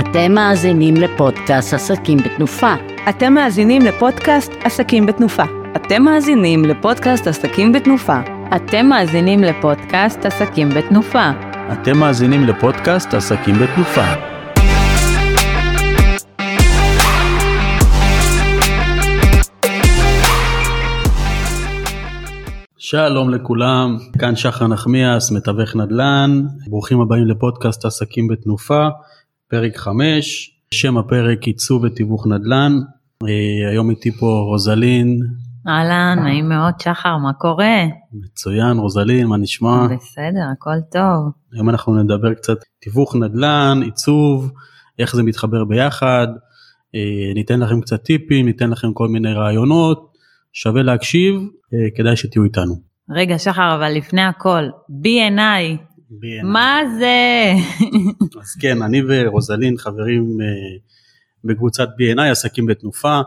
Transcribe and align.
אתם 0.00 0.32
מאזינים 0.32 0.94
לפודקאסט 0.94 1.74
עסקים 1.74 2.18
בתנופה. 2.18 2.74
אתם 3.08 3.32
מאזינים 3.32 3.82
לפודקאסט 3.82 4.52
עסקים 4.64 5.06
בתנופה. 5.06 5.42
אתם 5.76 6.02
מאזינים 6.02 6.64
לפודקאסט 6.64 7.26
עסקים 7.26 7.72
בתנופה. 7.72 8.20
אתם 8.56 8.86
מאזינים 8.86 9.44
לפודקאסט 9.44 10.26
עסקים 10.26 10.68
בתנופה. 10.68 11.30
אתם 11.72 11.98
מאזינים 11.98 12.44
לפודקאסט 12.44 13.14
עסקים 13.14 13.54
בתנופה. 13.54 14.04
שלום 22.78 23.30
לכולם, 23.30 23.96
כאן 24.18 24.36
שחר 24.36 24.66
נחמיאס, 24.66 25.32
מתווך 25.32 25.76
נדל"ן, 25.76 26.42
ברוכים 26.66 27.00
הבאים 27.00 27.26
לפודקאסט 27.26 27.84
עסקים 27.84 28.28
בתנופה, 28.28 28.88
פרק 29.50 29.76
5, 29.76 30.50
שם 30.74 30.98
הפרק 30.98 31.42
עיצוב 31.42 31.82
ותיווך 31.84 32.26
נדל"ן, 32.26 32.72
אה, 33.28 33.70
היום 33.70 33.90
איתי 33.90 34.10
פה 34.10 34.44
רוזלין. 34.50 35.18
אהלן, 35.68 36.18
נעים 36.22 36.48
מאוד 36.48 36.74
שחר, 36.80 37.16
מה 37.16 37.32
קורה? 37.32 37.84
מצוין, 38.12 38.78
רוזלין, 38.78 39.26
מה 39.26 39.36
נשמע? 39.36 39.86
בסדר, 39.86 40.44
הכל 40.52 40.80
טוב. 40.92 41.32
היום 41.52 41.68
אנחנו 41.70 42.02
נדבר 42.02 42.34
קצת 42.34 42.56
תיווך 42.80 43.16
נדל"ן, 43.16 43.80
עיצוב, 43.84 44.52
איך 44.98 45.16
זה 45.16 45.22
מתחבר 45.22 45.64
ביחד, 45.64 46.26
אה, 46.94 47.34
ניתן 47.34 47.60
לכם 47.60 47.80
קצת 47.80 48.02
טיפים, 48.02 48.46
ניתן 48.46 48.70
לכם 48.70 48.92
כל 48.92 49.08
מיני 49.08 49.32
רעיונות, 49.32 50.12
שווה 50.52 50.82
להקשיב, 50.82 51.34
אה, 51.74 51.78
כדאי 51.96 52.16
שתהיו 52.16 52.44
איתנו. 52.44 52.74
רגע 53.10 53.38
שחר, 53.38 53.74
אבל 53.74 53.92
לפני 53.92 54.22
הכל, 54.22 54.64
B&I, 54.90 55.87
B&I. 56.10 56.44
מה 56.44 56.80
זה? 56.98 57.52
אז 58.40 58.54
כן, 58.60 58.82
אני 58.82 59.02
ורוזלין 59.08 59.78
חברים 59.78 60.38
אה, 60.40 60.46
בקבוצת 61.44 61.88
B&I, 61.88 62.22
עסקים 62.22 62.66
בתנופה. 62.66 63.20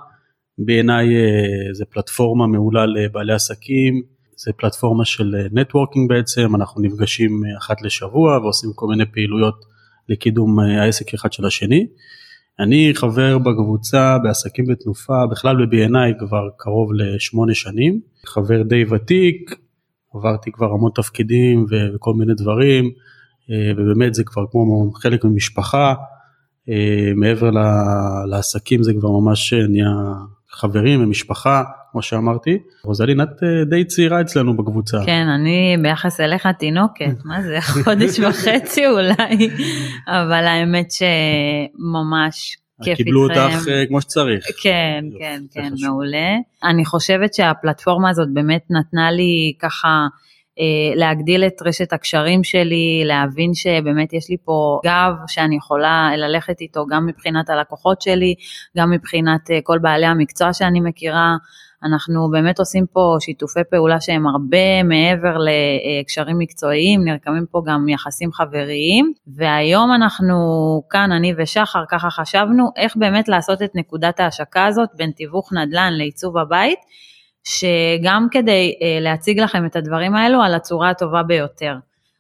B&I 0.59 0.91
אה, 0.91 1.73
זה 1.73 1.85
פלטפורמה 1.85 2.47
מעולה 2.47 2.85
לבעלי 2.85 3.33
עסקים, 3.33 4.01
זה 4.35 4.51
פלטפורמה 4.53 5.05
של 5.05 5.35
נטוורקינג 5.51 6.09
בעצם, 6.09 6.55
אנחנו 6.55 6.81
נפגשים 6.81 7.41
אה, 7.45 7.57
אחת 7.57 7.81
לשבוע 7.81 8.38
ועושים 8.38 8.69
כל 8.75 8.88
מיני 8.88 9.05
פעילויות 9.05 9.66
לקידום 10.09 10.59
אה, 10.59 10.83
העסק 10.83 11.13
אחד 11.13 11.33
של 11.33 11.45
השני. 11.45 11.88
אני 12.59 12.91
חבר 12.95 13.38
בקבוצה 13.38 14.17
בעסקים 14.23 14.66
בתנופה, 14.66 15.27
בכלל 15.31 15.66
ב-B&I 15.66 16.19
כבר 16.19 16.49
קרוב 16.57 16.93
לשמונה 16.93 17.53
שנים, 17.53 18.01
חבר 18.25 18.63
די 18.63 18.85
ותיק, 18.85 19.55
עברתי 20.13 20.51
כבר 20.51 20.65
המון 20.65 20.91
תפקידים 20.95 21.65
וכל 21.69 22.13
מיני 22.13 22.33
דברים, 22.33 22.85
אה, 23.51 23.71
ובאמת 23.77 24.13
זה 24.13 24.23
כבר 24.23 24.43
כמו 24.51 24.91
חלק 24.93 25.25
ממשפחה, 25.25 25.93
אה, 26.69 27.11
מעבר 27.15 27.49
לעסקים 28.25 28.83
זה 28.83 28.93
כבר 28.99 29.09
ממש 29.09 29.53
נהיה 29.53 29.91
חברים 30.49 31.03
ומשפחה, 31.03 31.63
כמו 31.91 32.01
שאמרתי. 32.01 32.57
רוזלין, 32.83 33.21
את 33.21 33.43
אה, 33.43 33.65
די 33.69 33.85
צעירה 33.85 34.21
אצלנו 34.21 34.57
בקבוצה. 34.57 34.97
כן, 35.05 35.27
אני 35.27 35.77
ביחס 35.81 36.19
אליך 36.19 36.47
תינוקת, 36.47 37.25
מה 37.25 37.41
זה, 37.41 37.57
חודש 37.83 38.19
וחצי 38.19 38.87
אולי, 38.87 39.49
אבל 40.07 40.47
האמת 40.47 40.87
שממש 40.91 42.57
כיף 42.83 42.89
איתכם. 42.89 43.03
קיבלו 43.03 43.23
אותך 43.23 43.67
אה, 43.67 43.85
כמו 43.87 44.01
שצריך. 44.01 44.45
כן, 44.63 45.05
כן, 45.19 45.41
כן. 45.51 45.73
מעולה. 45.81 46.29
אני 46.63 46.85
חושבת 46.85 47.33
שהפלטפורמה 47.33 48.09
הזאת 48.09 48.27
באמת 48.33 48.65
נתנה 48.69 49.11
לי 49.11 49.53
ככה 49.59 50.07
אה, 50.59 50.95
להגדיל 50.95 51.43
את 51.43 51.61
רשת 51.65 51.93
הקשרים 51.93 52.43
שלי, 52.43 53.03
להבין 53.05 53.53
שבאמת 53.53 54.13
יש 54.13 54.29
לי 54.29 54.38
פה 54.45 54.79
גב 54.85 55.13
שאני 55.27 55.55
יכולה 55.55 56.09
ללכת 56.17 56.61
איתו 56.61 56.85
גם 56.85 57.05
מבחינת 57.05 57.49
הלקוחות 57.49 58.01
שלי, 58.01 58.35
גם 58.77 58.91
מבחינת 58.91 59.51
אה, 59.51 59.59
כל 59.63 59.79
בעלי 59.79 60.05
המקצוע 60.05 60.53
שאני 60.53 60.79
מכירה. 60.79 61.35
אנחנו 61.83 62.29
באמת 62.31 62.59
עושים 62.59 62.85
פה 62.94 63.16
שיתופי 63.19 63.59
פעולה 63.72 64.01
שהם 64.01 64.28
הרבה 64.28 64.83
מעבר 64.83 65.38
לקשרים 65.38 66.38
מקצועיים, 66.38 67.03
נרקמים 67.06 67.45
פה 67.51 67.61
גם 67.66 67.89
יחסים 67.89 68.31
חבריים, 68.31 69.13
והיום 69.35 69.94
אנחנו 69.94 70.35
כאן, 70.89 71.11
אני 71.11 71.33
ושחר, 71.38 71.83
ככה 71.89 72.09
חשבנו 72.09 72.69
איך 72.78 72.97
באמת 72.97 73.28
לעשות 73.28 73.61
את 73.61 73.72
נקודת 73.75 74.19
ההשקה 74.19 74.66
הזאת 74.66 74.89
בין 74.95 75.11
תיווך 75.11 75.53
נדל"ן 75.53 75.94
לעיצוב 75.94 76.38
הבית, 76.38 76.79
שגם 77.44 78.27
כדי 78.31 78.75
אה, 78.81 78.97
להציג 79.00 79.39
לכם 79.39 79.66
את 79.66 79.75
הדברים 79.75 80.16
האלו 80.16 80.41
על 80.41 80.53
הצורה 80.53 80.89
הטובה 80.89 81.23
ביותר. 81.23 81.75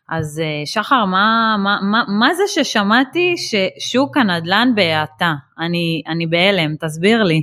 אז 0.09 0.41
אה, 0.43 0.65
שחר, 0.65 1.05
מה, 1.05 1.55
מה, 1.59 1.79
מה, 1.81 2.03
מה 2.07 2.33
זה 2.33 2.43
ששמעתי 2.47 3.35
ששוק 3.37 4.17
הנדל"ן 4.17 4.71
בהאטה? 4.75 5.33
אני, 5.59 6.01
אני 6.07 6.27
בהלם, 6.27 6.75
תסביר 6.75 7.23
לי. 7.23 7.41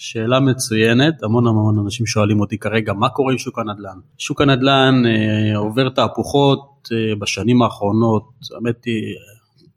שאלה 0.00 0.40
מצוינת, 0.40 1.22
המון 1.22 1.46
המון 1.46 1.78
אנשים 1.78 2.06
שואלים 2.06 2.40
אותי 2.40 2.58
כרגע 2.58 2.92
מה 2.92 3.08
קורה 3.08 3.32
עם 3.32 3.38
שוק 3.38 3.58
הנדל"ן. 3.58 3.98
שוק 4.18 4.40
הנדל"ן 4.40 5.02
אה, 5.06 5.56
עובר 5.56 5.88
תהפוכות 5.88 6.88
אה, 6.92 7.16
בשנים 7.16 7.62
האחרונות, 7.62 8.22
האמת 8.54 8.84
היא, 8.84 9.14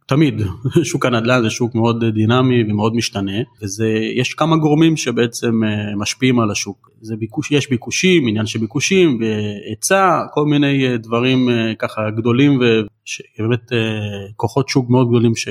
תמיד, 0.08 0.42
שוק 0.92 1.06
הנדל"ן 1.06 1.42
זה 1.44 1.50
שוק 1.50 1.76
מאוד 1.76 2.06
דינמי 2.06 2.64
ומאוד 2.64 2.96
משתנה, 2.96 3.42
ויש 3.62 4.34
כמה 4.34 4.58
גורמים 4.58 4.98
שבעצם 4.98 5.64
אה, 5.64 5.96
משפיעים 5.96 6.40
על 6.40 6.52
השוק. 6.52 6.90
זה 7.02 7.16
ביקוש, 7.16 7.52
יש 7.52 7.70
ביקושים, 7.70 8.28
עניין 8.28 8.46
של 8.46 8.60
ביקושים 8.60 9.20
והיצע, 9.22 10.20
כל 10.34 10.46
מיני 10.46 10.88
אה, 10.88 10.98
דברים 10.98 11.50
אה, 11.50 11.74
ככה 11.80 12.02
גדולים 12.18 12.56
ובאמת 12.56 13.74
אה, 13.74 13.78
כוחות 14.36 14.70
שוק 14.70 14.90
מאוד 14.90 15.10
גדולים 15.10 15.36
ש... 15.36 15.48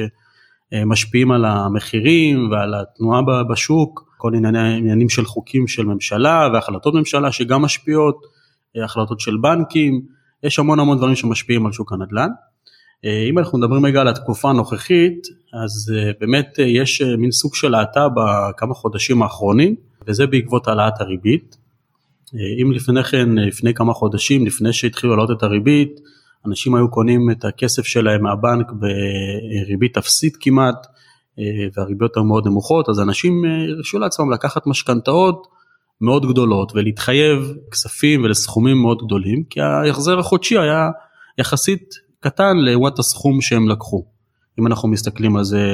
אה, 0.73 0.85
משפיעים 0.85 1.33
על 1.33 1.45
המחירים 1.45 2.51
ועל 2.51 2.75
התנועה 2.75 3.21
בשוק, 3.51 4.12
כל 4.23 4.35
ענייני, 4.35 4.77
עניינים 4.77 5.09
של 5.09 5.25
חוקים 5.25 5.69
של 5.69 5.85
ממשלה 5.87 6.49
והחלטות 6.55 6.95
ממשלה 6.95 7.33
שגם 7.33 7.63
משפיעות, 7.63 8.17
אה, 8.77 8.85
החלטות 8.85 9.21
של 9.21 9.37
בנקים, 9.37 10.03
יש 10.43 10.59
המון 10.59 10.81
המון 10.81 10.99
דברים 10.99 11.17
שמשפיעים 11.17 11.67
על 11.67 11.73
שוק 11.73 11.93
הנדל"ן. 11.93 12.29
אה, 13.05 13.27
אם 13.31 13.39
אנחנו 13.39 13.59
מדברים 13.59 13.87
רגע 13.87 14.01
על 14.01 14.09
התקופה 14.09 14.51
הנוכחית, 14.51 15.27
אז 15.65 15.95
אה, 15.97 16.11
באמת 16.21 16.59
יש 16.59 17.03
מין 17.03 17.31
סוג 17.31 17.55
של 17.55 17.75
האטה 17.75 18.07
בכמה 18.09 18.75
חודשים 18.75 19.23
האחרונים, 19.23 19.75
וזה 20.07 20.27
בעקבות 20.27 20.69
העלאת 20.69 21.01
הריבית. 21.01 21.57
אם 22.63 22.73
לפני 22.73 23.05
כן, 23.05 23.29
לפני 23.39 23.75
כמה 23.75 23.93
חודשים, 23.93 24.47
לפני 24.47 24.73
שהתחילו 24.73 25.17
להעלות 25.17 25.39
את 25.39 25.43
הריבית, 25.43 26.01
אנשים 26.47 26.75
היו 26.75 26.91
קונים 26.91 27.31
את 27.31 27.45
הכסף 27.45 27.83
שלהם 27.87 28.23
מהבנק 28.23 28.67
בריבית 28.73 29.97
אפסית 29.97 30.37
כמעט, 30.41 30.87
והריביות 31.75 32.17
היו 32.17 32.25
מאוד 32.25 32.47
נמוכות, 32.47 32.89
אז 32.89 33.01
אנשים 33.01 33.45
אה, 33.45 33.73
הרשו 33.77 33.99
לעצמם 33.99 34.33
לקחת 34.33 34.67
משכנתאות 34.67 35.47
מאוד 36.01 36.27
גדולות 36.27 36.73
ולהתחייב 36.75 37.55
כספים 37.71 38.25
ולסכומים 38.25 38.77
מאוד 38.77 39.03
גדולים, 39.05 39.45
כי 39.51 39.61
ההחזר 39.61 40.19
החודשי 40.19 40.59
היה 40.59 40.91
יחסית 41.39 41.95
קטן 42.21 42.57
לעומת 42.57 42.99
הסכום 42.99 43.41
שהם 43.41 43.69
לקחו. 43.69 44.05
אם 44.61 44.67
אנחנו 44.67 44.89
מסתכלים 44.89 45.37
על 45.37 45.45
זה 45.45 45.67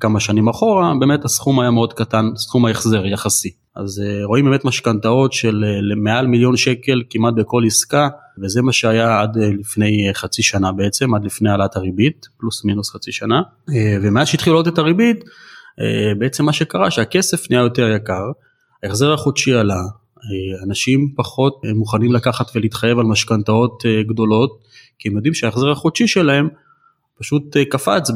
כמה 0.00 0.20
שנים 0.20 0.48
אחורה, 0.48 0.92
באמת 1.00 1.24
הסכום 1.24 1.60
היה 1.60 1.70
מאוד 1.70 1.92
קטן, 1.92 2.24
סכום 2.36 2.66
ההחזר 2.66 3.06
יחסי. 3.06 3.50
אז 3.76 4.02
אה, 4.06 4.24
רואים 4.24 4.44
באמת 4.44 4.64
משכנתאות 4.64 5.32
של 5.32 5.64
אה, 5.64 5.96
מעל 5.96 6.26
מיליון 6.26 6.56
שקל 6.56 7.02
כמעט 7.10 7.34
בכל 7.34 7.62
עסקה, 7.66 8.08
וזה 8.42 8.62
מה 8.62 8.72
שהיה 8.72 9.20
עד 9.20 9.38
אה, 9.38 9.50
לפני 9.60 10.10
חצי 10.12 10.42
שנה 10.42 10.72
בעצם, 10.72 11.14
עד 11.14 11.24
לפני 11.24 11.50
העלאת 11.50 11.76
הריבית, 11.76 12.26
פלוס 12.38 12.64
מינוס 12.64 12.90
חצי 12.90 13.12
שנה. 13.12 13.42
ומאז 14.02 14.28
שהתחילו 14.28 14.56
לעלות 14.56 14.72
את 14.72 14.78
הריבית, 14.78 15.24
בעצם 16.18 16.44
מה 16.44 16.52
שקרה 16.52 16.90
שהכסף 16.90 17.50
נהיה 17.50 17.62
יותר 17.62 17.88
יקר, 17.88 18.30
ההחזר 18.82 19.12
החודשי 19.12 19.54
עלה, 19.54 19.82
אנשים 20.66 21.12
פחות 21.16 21.60
מוכנים 21.74 22.12
לקחת 22.12 22.46
ולהתחייב 22.54 22.98
על 22.98 23.04
משכנתאות 23.04 23.82
גדולות, 24.08 24.50
כי 24.98 25.08
הם 25.08 25.16
יודעים 25.16 25.34
שההחזר 25.34 25.70
החודשי 25.70 26.08
שלהם 26.08 26.48
פשוט 27.18 27.56
אה, 27.56 27.64
קפץ 27.64 28.10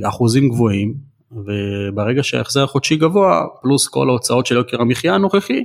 באחוזים 0.00 0.48
גבוהים, 0.48 0.94
וברגע 1.32 2.22
שההחזר 2.22 2.64
החודשי 2.64 2.96
גבוה, 2.96 3.44
פלוס 3.62 3.88
כל 3.88 4.08
ההוצאות 4.08 4.46
של 4.46 4.54
יוקר 4.54 4.80
המחיה 4.80 5.14
הנוכחי, 5.14 5.64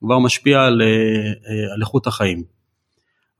כבר 0.00 0.18
משפיע 0.18 0.62
על, 0.62 0.82
אה, 0.82 0.86
אה, 0.86 1.74
על 1.74 1.80
איכות 1.80 2.06
החיים. 2.06 2.42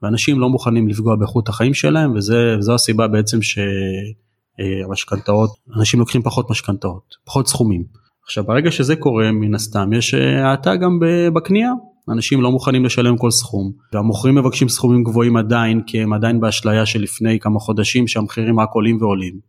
ואנשים 0.01 0.39
לא 0.39 0.49
מוכנים 0.49 0.87
לפגוע 0.87 1.15
באיכות 1.15 1.49
החיים 1.49 1.73
שלהם, 1.73 2.15
וזו 2.15 2.73
הסיבה 2.73 3.07
בעצם 3.07 3.39
שהמשכנתאות, 3.41 5.49
אנשים 5.77 5.99
לוקחים 5.99 6.21
פחות 6.21 6.49
משכנתאות, 6.49 7.15
פחות 7.25 7.47
סכומים. 7.47 7.83
עכשיו 8.23 8.43
ברגע 8.43 8.71
שזה 8.71 8.95
קורה 8.95 9.31
מן 9.31 9.55
הסתם 9.55 9.93
יש 9.93 10.13
האטה 10.13 10.75
גם 10.75 10.99
בקנייה, 11.33 11.71
אנשים 12.09 12.41
לא 12.41 12.51
מוכנים 12.51 12.85
לשלם 12.85 13.17
כל 13.17 13.31
סכום 13.31 13.71
והמוכרים 13.93 14.35
מבקשים 14.35 14.69
סכומים 14.69 15.03
גבוהים 15.03 15.37
עדיין 15.37 15.81
כי 15.87 16.01
הם 16.01 16.13
עדיין 16.13 16.39
באשליה 16.39 16.85
של 16.85 17.01
לפני 17.01 17.39
כמה 17.39 17.59
חודשים 17.59 18.07
שהמחירים 18.07 18.59
רק 18.59 18.69
עולים 18.73 19.01
ועולים. 19.01 19.39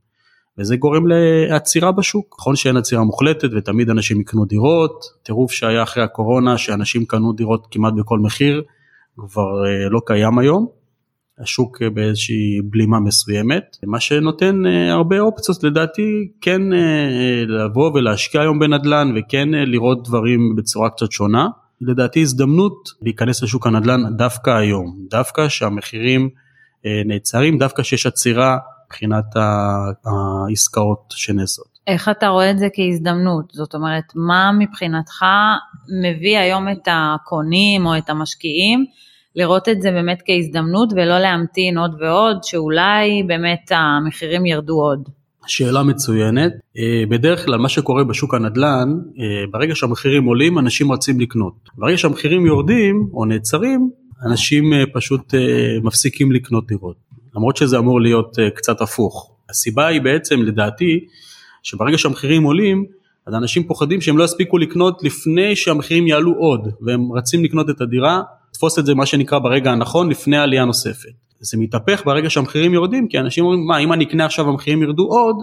וזה 0.59 0.77
גורם 0.77 1.05
לעצירה 1.07 1.93
בשוק, 1.93 2.37
נכון 2.41 2.57
שאין 2.57 2.77
עצירה 2.77 3.05
מוחלטת 3.05 3.49
ותמיד 3.57 3.91
אנשים 3.91 4.21
יקנו 4.21 4.45
דירות, 4.45 5.05
טירוף 5.23 5.53
שהיה 5.53 5.83
אחרי 5.83 6.03
הקורונה 6.03 6.59
שאנשים 6.59 7.05
קנו 7.05 7.33
דירות 7.33 7.67
כמעט 7.71 7.93
בכל 7.97 8.19
מחיר 8.19 8.63
כבר 9.17 9.67
אה, 9.67 9.89
לא 9.89 10.01
קיים 10.07 10.39
היום. 10.39 10.67
השוק 11.39 11.83
באיזושהי 11.83 12.61
בלימה 12.65 13.01
מסוימת, 13.01 13.77
מה 13.87 14.01
שנותן 14.01 14.63
הרבה 14.91 15.21
אופציות 15.21 15.65
לדעתי 15.65 16.29
כן 16.41 16.63
לבוא 17.47 17.91
ולהשקיע 17.95 18.41
היום 18.41 18.59
בנדל"ן 18.59 19.13
וכן 19.17 19.49
לראות 19.49 20.09
דברים 20.09 20.57
בצורה 20.57 20.91
קצת 20.91 21.13
שונה. 21.13 21.49
לדעתי 21.81 22.21
הזדמנות 22.21 22.89
להיכנס 23.03 23.43
לשוק 23.43 23.67
הנדל"ן 23.67 24.17
דווקא 24.17 24.51
היום, 24.51 24.97
דווקא 25.11 25.49
שהמחירים 25.49 26.29
נעצרים, 27.07 27.59
דווקא 27.59 27.83
שיש 27.83 28.07
עצירה 28.07 28.59
מבחינת 28.87 29.25
העסקאות 30.07 31.05
שנעשות. 31.11 31.77
איך 31.87 32.09
אתה 32.09 32.29
רואה 32.29 32.51
את 32.51 32.59
זה 32.59 32.69
כהזדמנות? 32.75 33.51
זאת 33.53 33.75
אומרת, 33.75 34.05
מה 34.15 34.51
מבחינתך 34.59 35.25
מביא 36.03 36.39
היום 36.39 36.69
את 36.69 36.89
הקונים 36.91 37.87
או 37.87 37.99
את 37.99 38.11
המשקיעים 38.11 38.85
לראות 39.37 39.69
את 39.69 39.83
זה 39.83 39.91
באמת 39.91 40.23
כהזדמנות 40.27 40.93
ולא 40.93 41.19
להמתין 41.19 41.79
עוד 41.79 42.03
ועוד, 42.03 42.37
שאולי 42.43 43.23
באמת 43.27 43.71
המחירים 43.71 44.47
ירדו 44.47 44.75
עוד? 44.75 45.09
שאלה 45.47 45.83
מצוינת. 45.83 46.53
אה, 46.79 47.03
בדרך 47.09 47.45
כלל 47.45 47.59
מה 47.59 47.69
שקורה 47.69 48.05
בשוק 48.05 48.35
הנדל"ן, 48.35 48.95
אה, 49.19 49.45
ברגע 49.51 49.75
שהמחירים 49.75 50.25
עולים 50.25 50.59
אנשים 50.59 50.93
רצים 50.93 51.21
לקנות. 51.21 51.55
ברגע 51.75 51.99
שהמחירים 51.99 52.47
יורדים 52.47 53.09
או 53.13 53.25
נעצרים, 53.25 53.91
אנשים 54.27 54.73
אה, 54.73 54.85
פשוט 54.93 55.35
מפסיקים 55.83 56.33
לקנות 56.33 56.67
דירות. 56.67 56.97
למרות 57.37 57.57
שזה 57.57 57.79
אמור 57.79 58.01
להיות 58.01 58.37
קצת 58.55 58.81
הפוך. 58.81 59.31
הסיבה 59.51 59.87
היא 59.87 60.01
בעצם 60.01 60.43
לדעתי 60.43 61.01
שברגע 61.63 61.99
שהמחירים 61.99 62.43
עולים, 62.43 62.85
אז 63.27 63.35
אנשים 63.35 63.65
פוחדים 63.65 64.01
שהם 64.01 64.19
לא 64.19 64.25
יספיקו 64.25 64.59
לקנות 64.59 65.03
לפני 65.03 65.57
שהמחירים 65.57 66.07
יעלו 66.07 66.35
עוד, 66.35 66.69
והם 66.81 67.13
רצים 67.13 67.45
לקנות 67.45 67.71
את 67.71 67.81
הדירה, 67.81 68.23
לתפוס 68.51 68.79
את 68.79 68.87
זה 68.87 68.95
מה 68.95 69.07
שנקרא 69.07 69.39
ברגע 69.39 69.73
הנכון 69.73 70.09
לפני 70.11 70.37
עלייה 70.37 70.65
נוספת. 70.65 71.26
זה 71.41 71.59
מתהפך 71.59 72.03
ברגע 72.05 72.31
שהמחירים 72.31 72.75
יורדים, 72.75 73.09
כי 73.09 73.19
אנשים 73.19 73.45
אומרים, 73.45 73.67
מה, 73.67 73.79
אם 73.79 73.93
אני 73.93 74.05
אקנה 74.05 74.25
עכשיו 74.25 74.49
המחירים 74.49 74.83
ירדו 74.83 75.03
עוד, 75.03 75.37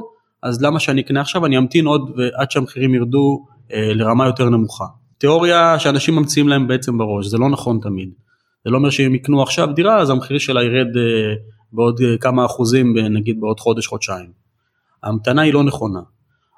אז 0.43 0.61
למה 0.61 0.79
שאני 0.79 1.01
אקנה 1.01 1.21
עכשיו, 1.21 1.45
אני 1.45 1.57
אמתין 1.57 1.85
עוד 1.85 2.11
עד 2.33 2.51
שהמחירים 2.51 2.95
ירדו 2.95 3.45
אה, 3.73 3.93
לרמה 3.93 4.25
יותר 4.25 4.49
נמוכה. 4.49 4.85
תיאוריה 5.17 5.79
שאנשים 5.79 6.15
ממציאים 6.15 6.47
להם 6.47 6.67
בעצם 6.67 6.97
בראש, 6.97 7.27
זה 7.27 7.37
לא 7.37 7.49
נכון 7.49 7.79
תמיד. 7.81 8.09
זה 8.65 8.71
לא 8.71 8.77
אומר 8.77 8.89
שאם 8.89 9.15
יקנו 9.15 9.41
עכשיו 9.41 9.67
דירה, 9.75 10.01
אז 10.01 10.09
המחיר 10.09 10.37
שלה 10.37 10.63
ירד 10.63 10.97
אה, 10.97 11.33
בעוד 11.73 12.01
אה, 12.01 12.17
כמה 12.17 12.45
אחוזים, 12.45 12.97
נגיד 12.97 13.39
בעוד 13.39 13.59
חודש, 13.59 13.87
חודשיים. 13.87 14.29
ההמתנה 15.03 15.41
היא 15.41 15.53
לא 15.53 15.63
נכונה. 15.63 15.99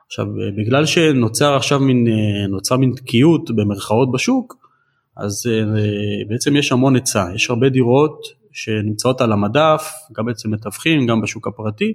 עכשיו 0.08 0.26
בגלל 0.58 0.86
שנוצר 0.86 1.56
עכשיו 1.56 1.80
מין, 1.80 2.08
אה, 2.08 2.48
נוצר 2.48 2.78
מין 2.78 2.94
תקיעות 2.96 3.52
במרכאות 3.52 4.12
בשוק, 4.12 4.56
אז 5.18 5.48
אה, 5.50 5.64
בעצם 6.30 6.56
יש 6.56 6.72
המון 6.72 6.96
היצע, 6.96 7.28
יש 7.36 7.50
הרבה 7.50 7.70
דירות 7.70 8.22
שנמצאות 8.56 9.22
על 9.22 9.32
המדף, 9.32 9.92
גם 10.18 10.30
אצל 10.30 10.50
מתווכים, 10.50 11.08
גם 11.08 11.22
בשוק 11.22 11.48
הפרטי, 11.48 11.94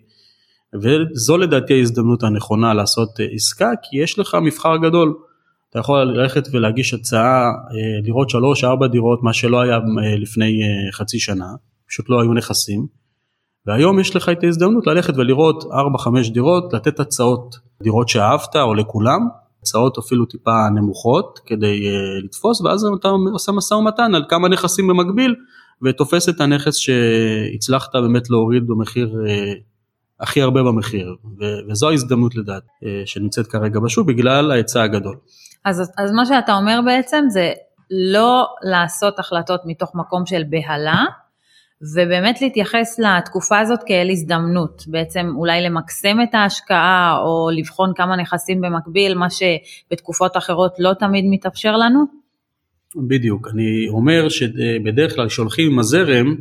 וזו 0.75 1.37
לדעתי 1.39 1.75
ההזדמנות 1.75 2.23
הנכונה 2.23 2.75
לעשות 2.75 3.21
אה, 3.21 3.27
עסקה, 3.35 3.71
כי 3.83 4.03
יש 4.03 4.19
לך 4.19 4.37
מבחר 4.43 4.77
גדול. 4.77 5.15
אתה 5.71 5.79
יכול 5.79 6.03
ללכת 6.03 6.49
ולהגיש 6.53 6.95
הצעה, 6.95 7.51
לראות 8.05 8.31
שלוש 8.31 8.65
ארבע 8.65 8.87
דירות, 8.87 9.23
מה 9.23 9.33
שלא 9.33 9.61
היה 9.61 9.79
לפני 10.21 10.61
חצי 10.93 11.19
שנה, 11.19 11.47
פשוט 11.89 12.09
לא 12.09 12.21
היו 12.21 12.33
נכסים. 12.33 12.87
והיום 13.67 14.01
יש 14.01 14.17
לך 14.17 14.29
את 14.29 14.45
ההזדמנות 14.45 14.87
ללכת 14.87 15.17
ולראות 15.17 15.65
4-5 15.65 16.33
דירות, 16.33 16.73
לתת 16.73 17.01
הצעות, 17.01 17.57
דירות 17.83 18.09
שאהבת 18.09 18.57
או 18.57 18.75
לכולם, 18.75 19.21
הצעות 19.62 19.99
אפילו 19.99 20.25
טיפה 20.25 20.69
נמוכות 20.75 21.41
כדי 21.47 21.87
לתפוס 22.25 22.61
ואז 22.61 22.87
אתה 23.01 23.09
עושה 23.33 23.53
משא 23.53 23.75
ומתן 23.75 24.15
על 24.15 24.25
כמה 24.29 24.49
נכסים 24.49 24.89
במקביל 24.89 25.35
ותופס 25.85 26.29
את 26.29 26.41
הנכס 26.41 26.77
שהצלחת 26.77 27.93
באמת 27.93 28.31
להוריד 28.31 28.67
במחיר 28.67 29.09
uh, 29.09 29.59
הכי 30.21 30.43
הרבה 30.43 30.62
במחיר 30.62 31.17
ו- 31.41 31.71
וזו 31.71 31.88
ההזדמנות 31.91 32.35
לדעת 32.35 32.62
uh, 32.62 32.87
שנמצאת 33.05 33.47
כרגע 33.47 33.81
בשוק 33.81 34.09
בגלל 34.09 34.50
ההיצע 34.50 34.82
הגדול. 34.82 35.17
אז, 35.65 35.93
אז 35.99 36.12
מה 36.12 36.27
שאתה 36.27 36.53
אומר 36.53 36.81
בעצם 36.85 37.25
זה 37.29 37.53
לא 37.91 38.47
לעשות 38.62 39.19
החלטות 39.19 39.61
מתוך 39.65 39.91
מקום 39.94 40.27
של 40.27 40.43
בהלה, 40.50 41.05
ובאמת 41.94 42.43
להתייחס 42.43 42.99
לתקופה 42.99 43.59
הזאת 43.59 43.81
כאל 43.87 44.11
הזדמנות, 44.11 44.85
בעצם 44.87 45.33
אולי 45.37 45.62
למקסם 45.62 46.17
את 46.23 46.35
ההשקעה 46.35 47.19
או 47.19 47.49
לבחון 47.53 47.93
כמה 47.97 48.17
נכסים 48.17 48.61
במקביל, 48.61 49.15
מה 49.15 49.26
שבתקופות 49.31 50.37
אחרות 50.37 50.75
לא 50.79 50.94
תמיד 50.94 51.25
מתאפשר 51.31 51.76
לנו? 51.76 52.20
בדיוק, 52.97 53.49
אני 53.53 53.89
אומר 53.89 54.29
שבדרך 54.29 55.15
כלל 55.15 55.29
כשהולכים 55.29 55.73
עם 55.73 55.79
הזרם, 55.79 56.35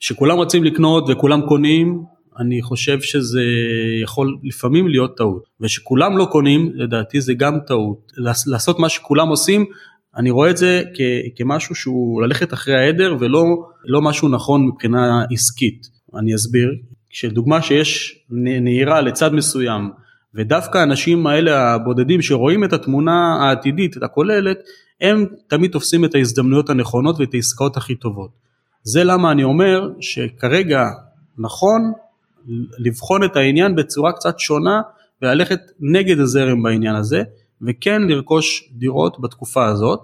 שכולם 0.00 0.36
רוצים 0.36 0.64
לקנות 0.64 1.04
וכולם 1.08 1.40
קונים, 1.48 2.02
אני 2.38 2.62
חושב 2.62 3.00
שזה 3.00 3.42
יכול 4.02 4.36
לפעמים 4.44 4.88
להיות 4.88 5.16
טעות, 5.16 5.44
ושכולם 5.60 6.18
לא 6.18 6.24
קונים, 6.32 6.70
לדעתי 6.74 7.20
זה 7.20 7.34
גם 7.34 7.58
טעות. 7.66 8.12
לעשות 8.46 8.78
מה 8.78 8.88
שכולם 8.88 9.28
עושים, 9.28 9.64
אני 10.16 10.30
רואה 10.30 10.50
את 10.50 10.56
זה 10.56 10.82
כ- 10.94 11.36
כמשהו 11.36 11.74
שהוא 11.74 12.22
ללכת 12.22 12.52
אחרי 12.52 12.74
העדר 12.74 13.16
ולא 13.20 13.44
לא 13.84 14.02
משהו 14.02 14.28
נכון 14.28 14.66
מבחינה 14.66 15.24
עסקית. 15.32 15.86
אני 16.18 16.34
אסביר, 16.34 16.68
כשדוגמה 17.10 17.62
שיש 17.62 18.18
נהירה 18.60 19.00
לצד 19.00 19.32
מסוים 19.34 19.90
ודווקא 20.34 20.78
האנשים 20.78 21.26
האלה 21.26 21.74
הבודדים 21.74 22.22
שרואים 22.22 22.64
את 22.64 22.72
התמונה 22.72 23.36
העתידית, 23.40 23.96
את 23.96 24.02
הכוללת, 24.02 24.58
הם 25.00 25.26
תמיד 25.48 25.70
תופסים 25.70 26.04
את 26.04 26.14
ההזדמנויות 26.14 26.70
הנכונות 26.70 27.20
ואת 27.20 27.34
העסקאות 27.34 27.76
הכי 27.76 27.94
טובות. 27.94 28.30
זה 28.82 29.04
למה 29.04 29.32
אני 29.32 29.44
אומר 29.44 29.90
שכרגע 30.00 30.84
נכון 31.38 31.92
לבחון 32.78 33.24
את 33.24 33.36
העניין 33.36 33.76
בצורה 33.76 34.12
קצת 34.12 34.38
שונה 34.38 34.80
וללכת 35.22 35.60
נגד 35.80 36.20
הזרם 36.20 36.62
בעניין 36.62 36.94
הזה. 36.94 37.22
וכן 37.62 38.02
לרכוש 38.02 38.70
דירות 38.72 39.20
בתקופה 39.20 39.66
הזאת. 39.66 40.00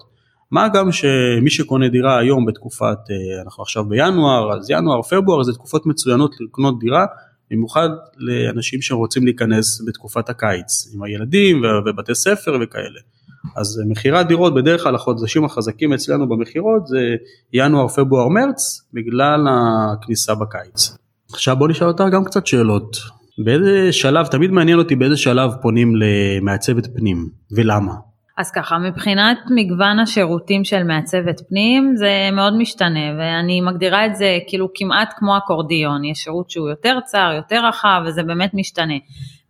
מה 0.51 0.69
גם 0.69 0.93
שמי 0.93 1.51
שקונה 1.51 1.89
דירה 1.89 2.19
היום 2.19 2.47
בתקופת, 2.47 2.99
אה, 3.11 3.43
אנחנו 3.43 3.63
עכשיו 3.63 3.85
בינואר, 3.85 4.57
אז 4.57 4.71
ינואר, 4.71 5.03
פברואר 5.03 5.43
זה 5.43 5.53
תקופות 5.53 5.87
מצוינות 5.87 6.35
לקנות 6.41 6.79
דירה, 6.79 7.07
במיוחד 7.51 7.89
לאנשים 8.17 8.83
שרוצים 8.83 9.25
להיכנס 9.25 9.83
בתקופת 9.87 10.29
הקיץ, 10.29 10.95
עם 10.95 11.03
הילדים 11.03 11.63
ובתי 11.87 12.15
ספר 12.15 12.59
וכאלה. 12.63 13.01
אז 13.57 13.83
מכירת 13.87 14.29
דירות 14.29 14.55
בדרך 14.55 14.83
כלל 14.83 14.95
החודשים 14.95 15.45
החזקים 15.45 15.93
אצלנו 15.93 16.29
במכירות 16.29 16.87
זה 16.87 16.99
ינואר, 17.53 17.89
פברואר, 17.89 18.29
מרץ, 18.29 18.89
בגלל 18.93 19.47
הכניסה 19.51 20.35
בקיץ. 20.35 20.97
עכשיו 21.33 21.57
בוא 21.57 21.69
נשאל 21.69 21.89
אותה 21.89 22.09
גם 22.09 22.25
קצת 22.25 22.47
שאלות. 22.47 22.97
באיזה 23.45 23.93
שלב, 23.93 24.27
תמיד 24.27 24.51
מעניין 24.51 24.79
אותי 24.79 24.97
באיזה 24.97 25.17
שלב 25.17 25.51
פונים 25.63 25.93
למעצבת 25.97 26.87
פנים 26.97 27.29
ולמה. 27.51 27.95
אז 28.37 28.51
ככה, 28.51 28.79
מבחינת 28.79 29.39
מגוון 29.51 29.99
השירותים 29.99 30.65
של 30.65 30.83
מעצבת 30.83 31.41
פנים 31.49 31.93
זה 31.97 32.29
מאוד 32.33 32.57
משתנה 32.59 33.19
ואני 33.19 33.61
מגדירה 33.61 34.07
את 34.07 34.17
זה 34.17 34.39
כאילו 34.49 34.69
כמעט 34.75 35.15
כמו 35.17 35.37
אקורדיון, 35.37 36.05
יש 36.05 36.19
שירות 36.19 36.51
שהוא 36.51 36.69
יותר 36.69 36.99
צר, 37.05 37.31
יותר 37.37 37.67
רחב 37.69 38.03
וזה 38.07 38.23
באמת 38.23 38.51
משתנה. 38.55 38.95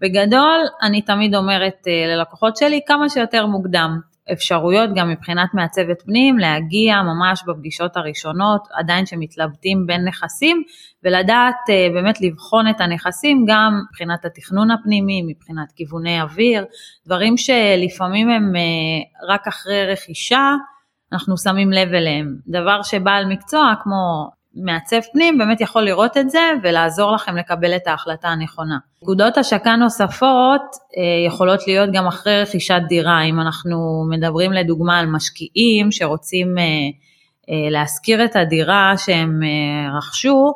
בגדול, 0.00 0.58
אני 0.82 1.02
תמיד 1.02 1.34
אומרת 1.34 1.86
אה, 1.86 2.16
ללקוחות 2.16 2.56
שלי 2.56 2.80
כמה 2.86 3.08
שיותר 3.08 3.46
מוקדם. 3.46 3.98
אפשרויות 4.33 4.90
גם 4.95 5.11
מבחינת 5.11 5.54
מעצבת 5.54 6.02
פנים 6.02 6.38
להגיע 6.38 7.02
ממש 7.02 7.43
בפגישות 7.47 7.97
הראשונות 7.97 8.69
עדיין 8.75 9.07
שמתלבטים 9.07 9.87
בין 9.87 10.04
נכסים 10.04 10.62
ולדעת 11.02 11.57
אה, 11.71 11.88
באמת 11.95 12.21
לבחון 12.21 12.69
את 12.69 12.81
הנכסים 12.81 13.45
גם 13.49 13.81
מבחינת 13.88 14.25
התכנון 14.25 14.71
הפנימי, 14.71 15.23
מבחינת 15.23 15.73
כיווני 15.76 16.21
אוויר, 16.21 16.64
דברים 17.07 17.37
שלפעמים 17.37 18.31
הם 18.31 18.57
אה, 18.57 19.31
רק 19.35 19.47
אחרי 19.47 19.93
רכישה 19.93 20.54
אנחנו 21.12 21.38
שמים 21.38 21.73
לב 21.73 21.95
אליהם. 21.95 22.37
דבר 22.47 22.83
שבעל 22.83 23.26
מקצוע 23.26 23.75
כמו 23.83 24.31
מעצב 24.56 25.00
פנים 25.12 25.38
באמת 25.38 25.61
יכול 25.61 25.82
לראות 25.82 26.16
את 26.16 26.30
זה 26.30 26.40
ולעזור 26.62 27.12
לכם 27.12 27.37
לקבל 27.37 27.76
את 27.76 27.87
ההחלטה 27.87 28.28
הנכונה. 28.28 28.78
נקודות 29.02 29.38
השקה 29.38 29.76
נוספות 29.76 30.62
אה, 30.96 31.26
יכולות 31.26 31.66
להיות 31.66 31.90
גם 31.92 32.06
אחרי 32.06 32.42
רכישת 32.42 32.80
דירה, 32.88 33.23
אם 33.23 33.40
אנחנו 33.40 34.04
מדברים 34.11 34.52
לדוגמה 34.52 34.99
על 34.99 35.06
משקיעים 35.06 35.92
שרוצים 35.92 36.58
אה, 36.58 36.64
אה, 36.64 37.70
להשכיר 37.70 38.25
את 38.25 38.37
הדירה 38.37 38.94
שהם 38.96 39.40
רכשו, 39.96 40.52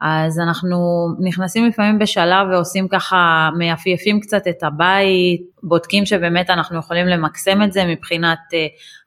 אז 0.00 0.40
אנחנו 0.40 0.78
נכנסים 1.20 1.66
לפעמים 1.66 1.98
בשלב 1.98 2.46
ועושים 2.52 2.88
ככה, 2.88 3.48
מייפייפים 3.58 4.20
קצת 4.20 4.48
את 4.48 4.62
הבית, 4.62 5.40
בודקים 5.62 6.06
שבאמת 6.06 6.50
אנחנו 6.50 6.78
יכולים 6.78 7.06
למקסם 7.06 7.62
את 7.62 7.72
זה 7.72 7.84
מבחינת 7.84 8.38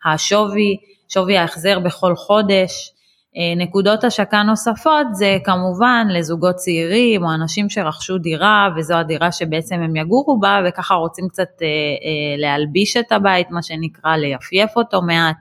השווי, 0.05 0.77
שווי 1.09 1.37
ההחזר 1.37 1.79
בכל 1.79 2.15
חודש. 2.15 2.91
אה, 3.37 3.63
נקודות 3.63 4.03
השקה 4.03 4.43
נוספות 4.43 5.07
זה 5.11 5.37
כמובן 5.43 6.07
לזוגות 6.09 6.55
צעירים 6.55 7.23
או 7.23 7.33
אנשים 7.33 7.69
שרכשו 7.69 8.17
דירה 8.17 8.69
וזו 8.77 8.93
הדירה 8.93 9.31
שבעצם 9.31 9.75
הם 9.75 9.95
יגורו 9.95 10.39
בה 10.39 10.59
וככה 10.67 10.93
רוצים 10.93 11.27
קצת 11.27 11.47
אה, 11.61 11.67
אה, 11.67 12.37
להלביש 12.37 12.97
את 12.97 13.11
הבית, 13.11 13.51
מה 13.51 13.61
שנקרא 13.61 14.15
ליפייף 14.15 14.71
אותו 14.75 15.01
מעט, 15.01 15.35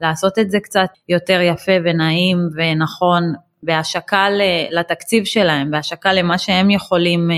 לעשות 0.00 0.38
את 0.38 0.50
זה 0.50 0.60
קצת 0.60 0.88
יותר 1.08 1.40
יפה 1.40 1.72
ונעים 1.84 2.38
ונכון 2.54 3.32
בהשקה 3.62 4.26
לתקציב 4.70 5.24
שלהם, 5.24 5.70
בהשקה 5.70 6.12
למה 6.12 6.38
שהם 6.38 6.70
יכולים 6.70 7.30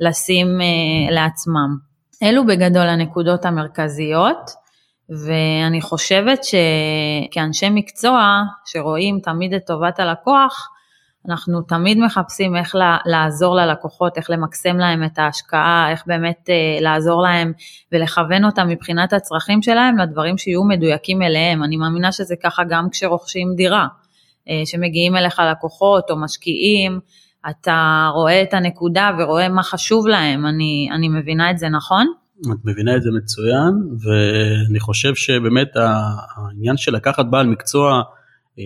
לשים 0.00 0.46
לעצמם. 1.10 1.76
אלו 2.22 2.46
בגדול 2.46 2.88
הנקודות 2.88 3.44
המרכזיות, 3.44 4.50
ואני 5.10 5.80
חושבת 5.80 6.40
שכאנשי 6.44 7.70
מקצוע 7.70 8.42
שרואים 8.64 9.20
תמיד 9.22 9.54
את 9.54 9.66
טובת 9.66 10.00
הלקוח, 10.00 10.68
אנחנו 11.28 11.62
תמיד 11.62 11.98
מחפשים 11.98 12.56
איך 12.56 12.76
לעזור 13.06 13.56
ללקוחות, 13.56 14.16
איך 14.16 14.30
למקסם 14.30 14.76
להם 14.76 15.04
את 15.04 15.18
ההשקעה, 15.18 15.90
איך 15.90 16.02
באמת 16.06 16.50
אה, 16.50 16.80
לעזור 16.80 17.22
להם 17.22 17.52
ולכוון 17.92 18.44
אותם 18.44 18.68
מבחינת 18.68 19.12
הצרכים 19.12 19.62
שלהם 19.62 19.98
לדברים 19.98 20.38
שיהיו 20.38 20.64
מדויקים 20.64 21.22
אליהם. 21.22 21.64
אני 21.64 21.76
מאמינה 21.76 22.12
שזה 22.12 22.34
ככה 22.42 22.62
גם 22.68 22.88
כשרוכשים 22.90 23.54
דירה, 23.56 23.86
אה, 24.48 24.62
שמגיעים 24.64 25.16
אליך 25.16 25.42
לקוחות 25.50 26.10
או 26.10 26.16
משקיעים, 26.16 27.00
אתה 27.50 28.10
רואה 28.14 28.42
את 28.42 28.54
הנקודה 28.54 29.10
ורואה 29.18 29.48
מה 29.48 29.62
חשוב 29.62 30.06
להם, 30.06 30.46
אני, 30.46 30.88
אני 30.92 31.08
מבינה 31.08 31.50
את 31.50 31.58
זה 31.58 31.68
נכון? 31.68 32.12
את 32.40 32.64
מבינה 32.64 32.96
את 32.96 33.02
זה 33.02 33.10
מצוין, 33.10 33.74
ואני 34.02 34.80
חושב 34.80 35.14
שבאמת 35.14 35.68
העניין 35.76 36.76
של 36.76 36.94
לקחת 36.94 37.26
בעל 37.30 37.46
מקצוע, 37.46 38.02
אה, 38.58 38.64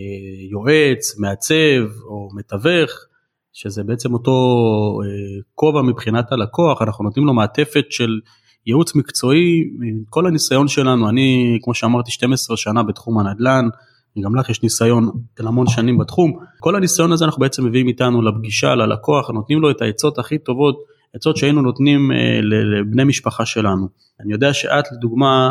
יועץ, 0.50 1.18
מעצב 1.18 2.04
או 2.04 2.28
מתווך, 2.34 2.90
שזה 3.52 3.82
בעצם 3.84 4.12
אותו 4.12 4.32
אה, 5.04 5.40
כובע 5.54 5.82
מבחינת 5.82 6.32
הלקוח, 6.32 6.82
אנחנו 6.82 7.04
נותנים 7.04 7.26
לו 7.26 7.34
מעטפת 7.34 7.84
של 7.90 8.20
ייעוץ 8.66 8.94
מקצועי, 8.94 9.64
כל 10.10 10.26
הניסיון 10.26 10.68
שלנו, 10.68 11.08
אני 11.08 11.58
כמו 11.62 11.74
שאמרתי 11.74 12.10
12 12.10 12.56
שנה 12.56 12.82
בתחום 12.82 13.18
הנדל"ן, 13.18 13.68
גם 14.24 14.36
לך 14.36 14.48
יש 14.48 14.62
ניסיון 14.62 15.10
של 15.38 15.46
המון 15.46 15.66
שנים 15.66 15.98
בתחום, 15.98 16.32
כל 16.60 16.76
הניסיון 16.76 17.12
הזה 17.12 17.24
אנחנו 17.24 17.40
בעצם 17.40 17.66
מביאים 17.66 17.88
איתנו 17.88 18.22
לפגישה, 18.22 18.74
ללקוח, 18.74 19.30
נותנים 19.30 19.60
לו 19.60 19.70
את 19.70 19.82
העצות 19.82 20.18
הכי 20.18 20.38
טובות, 20.38 20.76
עצות 21.14 21.36
שהיינו 21.36 21.62
נותנים 21.62 22.12
אה, 22.12 22.40
לבני 22.42 23.04
משפחה 23.04 23.46
שלנו. 23.46 23.88
אני 24.20 24.32
יודע 24.32 24.52
שאת 24.52 24.84
לדוגמה 24.92 25.50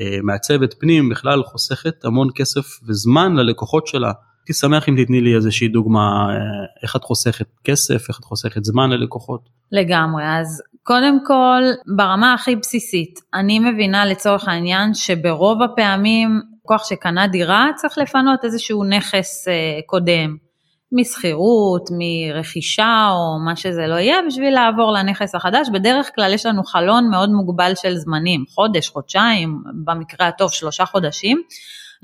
אה, 0.00 0.18
מעצבת 0.22 0.74
פנים 0.80 1.08
בכלל 1.08 1.42
חוסכת 1.42 2.04
המון 2.04 2.28
כסף 2.34 2.80
וזמן 2.88 3.36
ללקוחות 3.36 3.86
שלה. 3.86 4.12
הייתי 4.40 4.52
שמח 4.52 4.88
אם 4.88 5.04
תתני 5.04 5.20
לי 5.20 5.34
איזושהי 5.34 5.68
דוגמה 5.68 6.26
אה, 6.30 6.36
איך 6.82 6.96
את 6.96 7.04
חוסכת 7.04 7.46
כסף, 7.64 8.08
איך 8.08 8.18
את 8.18 8.24
חוסכת 8.24 8.64
זמן 8.64 8.90
ללקוחות. 8.90 9.48
לגמרי, 9.72 10.22
אז 10.26 10.62
קודם 10.82 11.18
כל 11.26 11.62
ברמה 11.96 12.34
הכי 12.34 12.56
בסיסית, 12.56 13.20
אני 13.34 13.58
מבינה 13.58 14.06
לצורך 14.06 14.48
העניין 14.48 14.94
שברוב 14.94 15.62
הפעמים 15.62 16.40
כוח 16.62 16.88
שקנה 16.88 17.26
דירה 17.26 17.68
צריך 17.76 17.98
לפנות 17.98 18.44
איזשהו 18.44 18.84
נכס 18.84 19.48
קודם. 19.86 20.49
משכירות, 20.92 21.88
מרכישה 21.98 23.08
או 23.10 23.38
מה 23.44 23.56
שזה 23.56 23.86
לא 23.86 23.94
יהיה 23.94 24.16
בשביל 24.26 24.54
לעבור 24.54 24.92
לנכס 24.92 25.34
החדש. 25.34 25.68
בדרך 25.72 26.10
כלל 26.14 26.34
יש 26.34 26.46
לנו 26.46 26.64
חלון 26.64 27.10
מאוד 27.10 27.30
מוגבל 27.30 27.72
של 27.74 27.96
זמנים, 27.96 28.44
חודש, 28.54 28.88
חודשיים, 28.88 29.62
במקרה 29.84 30.28
הטוב 30.28 30.50
שלושה 30.52 30.84
חודשים. 30.84 31.42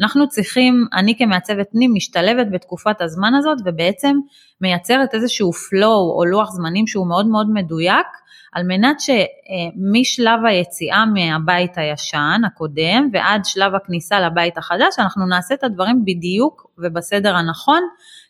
אנחנו 0.01 0.29
צריכים, 0.29 0.87
אני 0.93 1.19
כמעצבת 1.19 1.67
פנים 1.73 1.95
משתלבת 1.95 2.47
בתקופת 2.53 3.01
הזמן 3.01 3.35
הזאת 3.35 3.59
ובעצם 3.65 4.17
מייצרת 4.61 5.15
איזשהו 5.15 5.51
flow 5.51 6.17
או 6.17 6.25
לוח 6.25 6.51
זמנים 6.51 6.87
שהוא 6.87 7.09
מאוד 7.09 7.27
מאוד 7.27 7.47
מדויק 7.51 8.07
על 8.53 8.63
מנת 8.63 8.97
שמשלב 9.01 10.41
היציאה 10.49 11.05
מהבית 11.07 11.79
הישן 11.79 12.41
הקודם 12.47 13.09
ועד 13.13 13.45
שלב 13.45 13.75
הכניסה 13.75 14.21
לבית 14.21 14.59
החדש 14.59 14.99
אנחנו 14.99 15.27
נעשה 15.27 15.55
את 15.55 15.65
הדברים 15.65 16.05
בדיוק 16.05 16.71
ובסדר 16.79 17.37
הנכון 17.37 17.83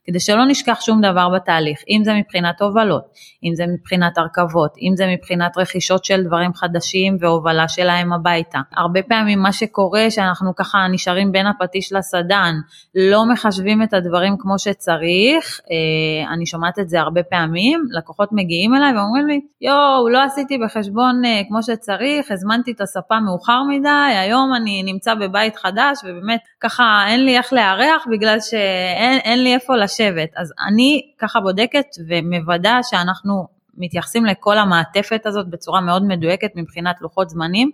כדי 0.06 0.20
שלא 0.20 0.44
נשכח 0.46 0.80
שום 0.80 1.00
דבר 1.00 1.28
בתהליך, 1.28 1.78
אם 1.88 2.00
זה 2.04 2.14
מבחינת 2.14 2.62
הובלות, 2.62 3.04
אם 3.44 3.54
זה 3.54 3.64
מבחינת 3.66 4.18
הרכבות, 4.18 4.74
אם 4.82 4.92
זה 4.96 5.06
מבחינת 5.06 5.58
רכישות 5.58 6.04
של 6.04 6.24
דברים 6.24 6.54
חדשים 6.54 7.16
והובלה 7.20 7.68
שלהם 7.68 8.12
הביתה. 8.12 8.58
הרבה 8.76 9.02
פעמים 9.02 9.38
מה 9.38 9.52
שקורה 9.52 10.10
שאנחנו 10.10 10.54
ככה 10.56 10.78
נשארים 10.90 11.32
בין 11.32 11.46
הפטיש 11.46 11.92
לסדן, 11.92 12.54
לא 12.94 13.26
מחשבים 13.26 13.82
את 13.82 13.94
הדברים 13.94 14.36
כמו 14.38 14.58
שצריך, 14.58 15.60
אה, 15.70 16.34
אני 16.34 16.46
שומעת 16.46 16.78
את 16.78 16.88
זה 16.88 17.00
הרבה 17.00 17.22
פעמים, 17.22 17.84
לקוחות 17.90 18.28
מגיעים 18.32 18.74
אליי 18.74 18.96
ואומרים 18.96 19.26
לי, 19.26 19.40
יואו, 19.60 20.08
לא 20.08 20.22
עשיתי 20.22 20.58
בחשבון 20.58 21.24
אה, 21.24 21.42
כמו 21.48 21.62
שצריך, 21.62 22.30
הזמנתי 22.30 22.72
את 22.72 22.80
הספה 22.80 23.20
מאוחר 23.20 23.62
מדי, 23.68 24.14
היום 24.20 24.54
אני 24.56 24.82
נמצא 24.82 25.14
בבית 25.14 25.56
חדש 25.56 25.98
ובאמת 26.04 26.40
ככה 26.60 27.04
אין 27.08 27.24
לי 27.24 27.36
איך 27.36 27.52
לארח 27.52 28.06
בגלל 28.10 28.40
שאין 28.40 29.42
לי 29.42 29.54
איפה 29.54 29.76
לשבת. 29.76 29.95
לשבת. 29.96 30.30
אז 30.36 30.52
אני 30.66 31.02
ככה 31.18 31.40
בודקת 31.40 31.86
ומוודא 32.08 32.78
שאנחנו 32.82 33.46
מתייחסים 33.76 34.24
לכל 34.24 34.58
המעטפת 34.58 35.26
הזאת 35.26 35.50
בצורה 35.50 35.80
מאוד 35.80 36.04
מדויקת 36.04 36.50
מבחינת 36.56 36.96
לוחות 37.00 37.30
זמנים, 37.30 37.70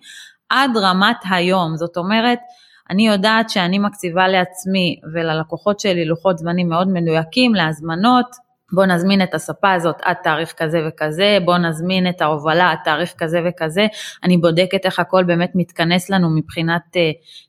עד 0.48 0.70
רמת 0.76 1.16
היום. 1.30 1.76
זאת 1.76 1.96
אומרת, 1.96 2.38
אני 2.90 3.06
יודעת 3.08 3.50
שאני 3.50 3.78
מקציבה 3.78 4.28
לעצמי 4.28 5.00
וללקוחות 5.14 5.80
שלי 5.80 6.04
לוחות 6.04 6.38
זמנים 6.38 6.68
מאוד 6.68 6.88
מדויקים 6.88 7.54
להזמנות, 7.54 8.26
בוא 8.72 8.86
נזמין 8.86 9.22
את 9.22 9.34
הספה 9.34 9.72
הזאת 9.72 9.96
עד 10.02 10.16
תאריך 10.22 10.52
כזה 10.56 10.78
וכזה, 10.88 11.38
בוא 11.44 11.58
נזמין 11.58 12.08
את 12.08 12.20
ההובלה 12.20 12.70
עד 12.70 12.78
תאריך 12.84 13.14
כזה 13.18 13.40
וכזה, 13.48 13.86
אני 14.24 14.36
בודקת 14.36 14.84
איך 14.84 14.98
הכל 14.98 15.24
באמת 15.24 15.50
מתכנס 15.54 16.10
לנו 16.10 16.36
מבחינת 16.36 16.82
uh, 16.92 16.98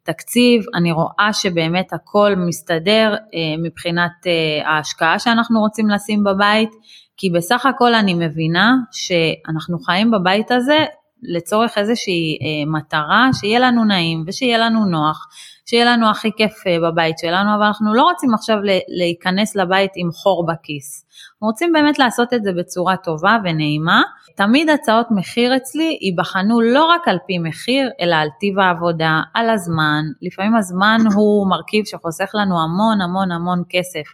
תקציב, 0.03 0.63
אני 0.75 0.91
רואה 0.91 1.29
שבאמת 1.33 1.93
הכל 1.93 2.33
מסתדר 2.37 3.15
uh, 3.15 3.63
מבחינת 3.63 4.11
uh, 4.23 4.67
ההשקעה 4.67 5.19
שאנחנו 5.19 5.59
רוצים 5.59 5.89
לשים 5.89 6.23
בבית, 6.23 6.69
כי 7.17 7.29
בסך 7.29 7.65
הכל 7.65 7.93
אני 7.93 8.13
מבינה 8.13 8.73
שאנחנו 8.91 9.79
חיים 9.79 10.11
בבית 10.11 10.51
הזה 10.51 10.85
לצורך 11.23 11.77
איזושהי 11.77 12.37
uh, 12.41 12.69
מטרה, 12.69 13.29
שיהיה 13.33 13.59
לנו 13.59 13.85
נעים 13.85 14.23
ושיהיה 14.27 14.57
לנו 14.57 14.85
נוח. 14.85 15.27
שיהיה 15.65 15.85
לנו 15.85 16.09
הכי 16.09 16.31
כיף 16.37 16.63
בבית 16.83 17.17
שלנו, 17.17 17.55
אבל 17.55 17.63
אנחנו 17.63 17.93
לא 17.93 18.03
רוצים 18.03 18.33
עכשיו 18.33 18.57
להיכנס 18.97 19.55
לבית 19.55 19.91
עם 19.95 20.11
חור 20.11 20.45
בכיס. 20.45 21.05
אנחנו 21.33 21.47
רוצים 21.47 21.73
באמת 21.73 21.99
לעשות 21.99 22.33
את 22.33 22.43
זה 22.43 22.51
בצורה 22.57 22.97
טובה 22.97 23.37
ונעימה. 23.43 24.01
תמיד 24.35 24.69
הצעות 24.69 25.07
מחיר 25.11 25.55
אצלי 25.55 25.97
ייבחנו 26.01 26.61
לא 26.61 26.85
רק 26.85 27.07
על 27.07 27.17
פי 27.27 27.37
מחיר, 27.37 27.89
אלא 28.01 28.15
על 28.15 28.27
טיב 28.39 28.59
העבודה, 28.59 29.21
על 29.33 29.49
הזמן. 29.49 30.03
לפעמים 30.21 30.55
הזמן 30.55 30.97
הוא 31.15 31.49
מרכיב 31.49 31.85
שחוסך 31.85 32.31
לנו 32.33 32.61
המון 32.63 33.01
המון 33.01 33.31
המון 33.31 33.63
כסף, 33.69 34.07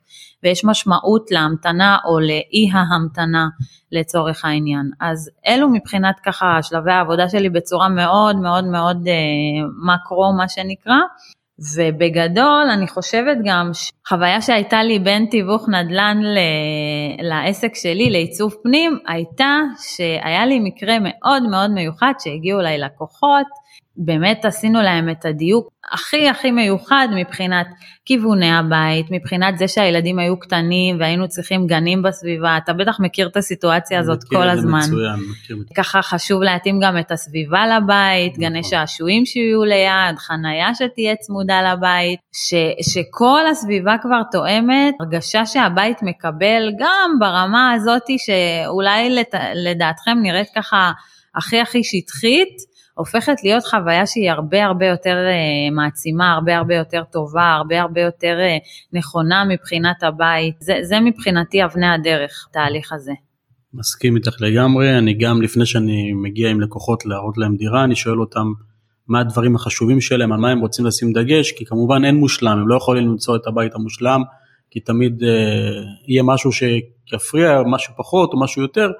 ויש 0.44 0.65
משמעות 0.65 1.32
להמתנה 1.32 1.98
או 2.06 2.20
לאי 2.20 2.70
ההמתנה 2.74 3.48
לצורך 3.91 4.46
העניין. 4.46 4.91
אז 5.00 5.29
אלו 5.48 5.70
מבחינת 5.70 6.15
ככה 6.25 6.60
שלבי 6.62 6.91
העבודה 6.91 7.29
שלי 7.29 7.50
בצורה 7.50 7.89
מאוד 7.89 8.36
מאוד 8.36 8.65
מאוד 8.65 9.08
אה, 9.08 9.94
מקרו 9.94 10.34
מה 10.38 10.50
שנקרא. 10.50 10.98
ובגדול 11.75 12.68
אני 12.74 12.88
חושבת 12.88 13.38
גם 13.46 13.72
שחוויה 13.74 14.42
שהייתה 14.42 14.84
לי 14.84 15.00
בין 15.00 15.25
תיווך 15.25 15.70
נדל"ן 15.70 16.18
ל... 16.24 16.38
לעסק 17.22 17.75
שלי, 17.75 18.10
לעיצוב 18.10 18.56
פנים, 18.63 19.00
הייתה 19.08 19.60
שהיה 19.80 20.46
לי 20.46 20.60
מקרה 20.60 20.98
מאוד 21.01 21.44
מאוד 21.44 21.72
מיוחד 21.72 22.13
שהגיעו 22.20 22.60
אליי 22.60 22.78
לקוחות 22.78 23.48
באמת 23.96 24.46
עשינו 24.46 24.82
להם 24.82 25.10
את 25.10 25.25
הדיוק 25.25 25.70
הכי 25.91 26.29
הכי 26.29 26.51
מיוחד 26.51 27.08
מבחינת 27.15 27.67
כיווני 28.05 28.51
הבית, 28.51 29.05
מבחינת 29.12 29.58
זה 29.58 29.67
שהילדים 29.67 30.19
היו 30.19 30.39
קטנים 30.39 31.00
והיינו 31.00 31.27
צריכים 31.27 31.67
גנים 31.67 32.01
בסביבה, 32.01 32.58
אתה 32.58 32.74
בטח 32.74 33.00
מכיר 33.00 33.27
את 33.27 33.38
הסיטואציה 33.38 34.00
הזאת 34.00 34.24
כל 34.24 34.50
הזמן. 34.50 34.79
מצוין, 34.79 35.19
מכיר. 35.31 35.58
ככה 35.77 36.01
חשוב 36.01 36.41
להתאים 36.43 36.79
גם 36.79 36.98
את 36.98 37.12
הסביבה 37.12 37.77
לבית, 37.77 38.31
נכון. 38.31 38.43
גני 38.43 38.63
שעשועים 38.63 39.25
שיהיו 39.25 39.63
ליד, 39.63 40.17
חנייה 40.17 40.75
שתהיה 40.75 41.15
צמודה 41.15 41.74
לבית, 41.74 42.19
ש, 42.31 42.53
שכל 42.93 43.48
הסביבה 43.51 43.96
כבר 44.01 44.22
תואמת, 44.31 44.93
הרגשה 45.00 45.46
שהבית 45.46 45.98
מקבל 46.01 46.72
גם 46.79 47.12
ברמה 47.19 47.74
הזאתי 47.74 48.17
שאולי 48.19 49.10
לת, 49.10 49.34
לדעתכם 49.55 50.17
נראית 50.22 50.48
ככה 50.55 50.91
הכי 51.36 51.60
הכי 51.60 51.84
שטחית, 51.84 52.69
הופכת 53.00 53.44
להיות 53.44 53.63
חוויה 53.63 54.06
שהיא 54.06 54.32
הרבה 54.32 54.65
הרבה 54.65 54.86
יותר 54.86 55.18
uh, 55.27 55.75
מעצימה, 55.75 56.34
הרבה 56.34 56.58
הרבה 56.58 56.75
יותר 56.75 57.03
טובה, 57.12 57.53
הרבה 57.53 57.82
הרבה 57.82 58.01
יותר 58.01 58.38
uh, 58.39 58.98
נכונה 58.98 59.44
מבחינת 59.50 60.03
הבית. 60.03 60.56
זה, 60.60 60.74
זה 60.82 61.00
מבחינתי 61.00 61.63
אבני 61.65 61.88
הדרך, 61.88 62.48
התהליך 62.50 62.94
הזה. 62.94 63.12
מסכים 63.74 64.15
איתך 64.15 64.41
לגמרי, 64.41 64.98
אני 64.98 65.13
גם 65.13 65.41
לפני 65.41 65.65
שאני 65.65 66.13
מגיע 66.13 66.50
עם 66.50 66.62
לקוחות 66.62 67.06
להראות 67.06 67.38
להם 67.38 67.56
דירה, 67.56 67.84
אני 67.84 67.96
שואל 67.96 68.20
אותם 68.20 68.48
מה 69.08 69.20
הדברים 69.20 69.56
החשובים 69.56 70.01
שלהם, 70.01 70.32
על 70.32 70.39
מה 70.39 70.50
הם 70.50 70.60
רוצים 70.60 70.86
לשים 70.86 71.13
דגש, 71.13 71.51
כי 71.51 71.65
כמובן 71.65 72.06
אין 72.06 72.15
מושלם, 72.15 72.58
הם 72.60 72.68
לא 72.68 72.75
יכולים 72.75 73.08
למצוא 73.08 73.36
את 73.36 73.48
הבית 73.48 73.75
המושלם, 73.75 74.22
כי 74.72 74.79
תמיד 74.79 75.22
uh, 75.22 75.25
יהיה 76.08 76.24
משהו 76.24 76.51
שיפריע, 76.51 77.62
משהו 77.65 77.94
פחות 77.98 78.34
או 78.34 78.39
משהו 78.39 78.62
יותר, 78.62 78.91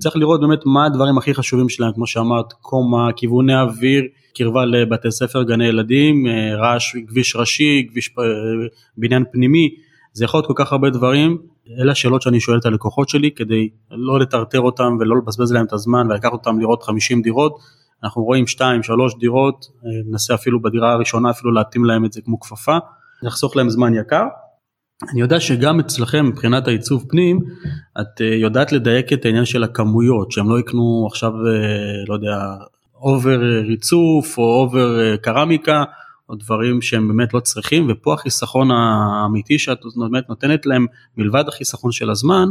צריך 0.00 0.16
לראות 0.16 0.40
באמת 0.40 0.60
מה 0.66 0.86
הדברים 0.86 1.18
הכי 1.18 1.34
חשובים 1.34 1.68
שלהם, 1.68 1.92
כמו 1.92 2.06
שאמרת, 2.06 2.52
קומה, 2.52 3.12
כיווני 3.16 3.60
אוויר, 3.60 4.02
קרבה 4.34 4.64
לבתי 4.64 5.10
ספר, 5.10 5.42
גני 5.42 5.66
ילדים, 5.66 6.26
אה, 6.26 6.56
רעש, 6.56 6.96
כביש 7.08 7.36
ראשי, 7.36 7.86
כביש 7.90 8.14
אה, 8.18 8.24
בניין 8.96 9.24
פנימי, 9.32 9.74
זה 10.12 10.24
יכול 10.24 10.38
להיות 10.38 10.46
כל 10.46 10.54
כך 10.56 10.72
הרבה 10.72 10.90
דברים, 10.90 11.38
אלה 11.78 11.92
השאלות 11.92 12.22
שאני 12.22 12.40
שואל 12.40 12.58
את 12.58 12.66
הלקוחות 12.66 13.08
שלי 13.08 13.30
כדי 13.30 13.68
לא 13.90 14.20
לטרטר 14.20 14.60
אותם 14.60 14.96
ולא 15.00 15.16
לבזבז 15.16 15.52
להם 15.52 15.66
את 15.66 15.72
הזמן 15.72 16.10
ולקחת 16.10 16.32
אותם 16.32 16.60
לראות 16.60 16.82
50 16.82 17.22
דירות. 17.22 17.58
אנחנו 18.04 18.22
רואים 18.22 18.44
2-3 18.48 18.60
דירות, 19.20 19.66
ננסה 20.10 20.34
אפילו 20.34 20.62
בדירה 20.62 20.92
הראשונה 20.92 21.30
אפילו 21.30 21.52
להתאים 21.52 21.84
להם 21.84 22.04
את 22.04 22.12
זה 22.12 22.20
כמו 22.24 22.40
כפפה, 22.40 22.76
נחסוך 23.22 23.56
להם 23.56 23.70
זמן 23.70 23.94
יקר. 23.94 24.24
אני 25.02 25.20
יודע 25.20 25.40
שגם 25.40 25.80
אצלכם 25.80 26.26
מבחינת 26.26 26.68
העיצוב 26.68 27.04
פנים 27.08 27.40
את 28.00 28.20
אה, 28.20 28.26
יודעת 28.26 28.72
לדייק 28.72 29.12
את 29.12 29.24
העניין 29.24 29.44
של 29.44 29.64
הכמויות 29.64 30.32
שהם 30.32 30.50
לא 30.50 30.58
יקנו 30.58 31.06
עכשיו 31.10 31.30
אה, 31.30 32.04
לא 32.08 32.14
יודע 32.14 32.54
over 32.94 33.40
ריצוף 33.66 34.38
או 34.38 34.60
over 34.60 35.16
קרמיקה 35.16 35.84
או 36.28 36.34
דברים 36.34 36.82
שהם 36.82 37.08
באמת 37.08 37.34
לא 37.34 37.40
צריכים 37.40 37.86
ופה 37.90 38.14
החיסכון 38.14 38.70
האמיתי 38.70 39.58
שאת 39.58 39.78
באמת 39.96 40.28
נותנת 40.28 40.66
להם 40.66 40.86
מלבד 41.16 41.44
החיסכון 41.48 41.92
של 41.92 42.10
הזמן 42.10 42.48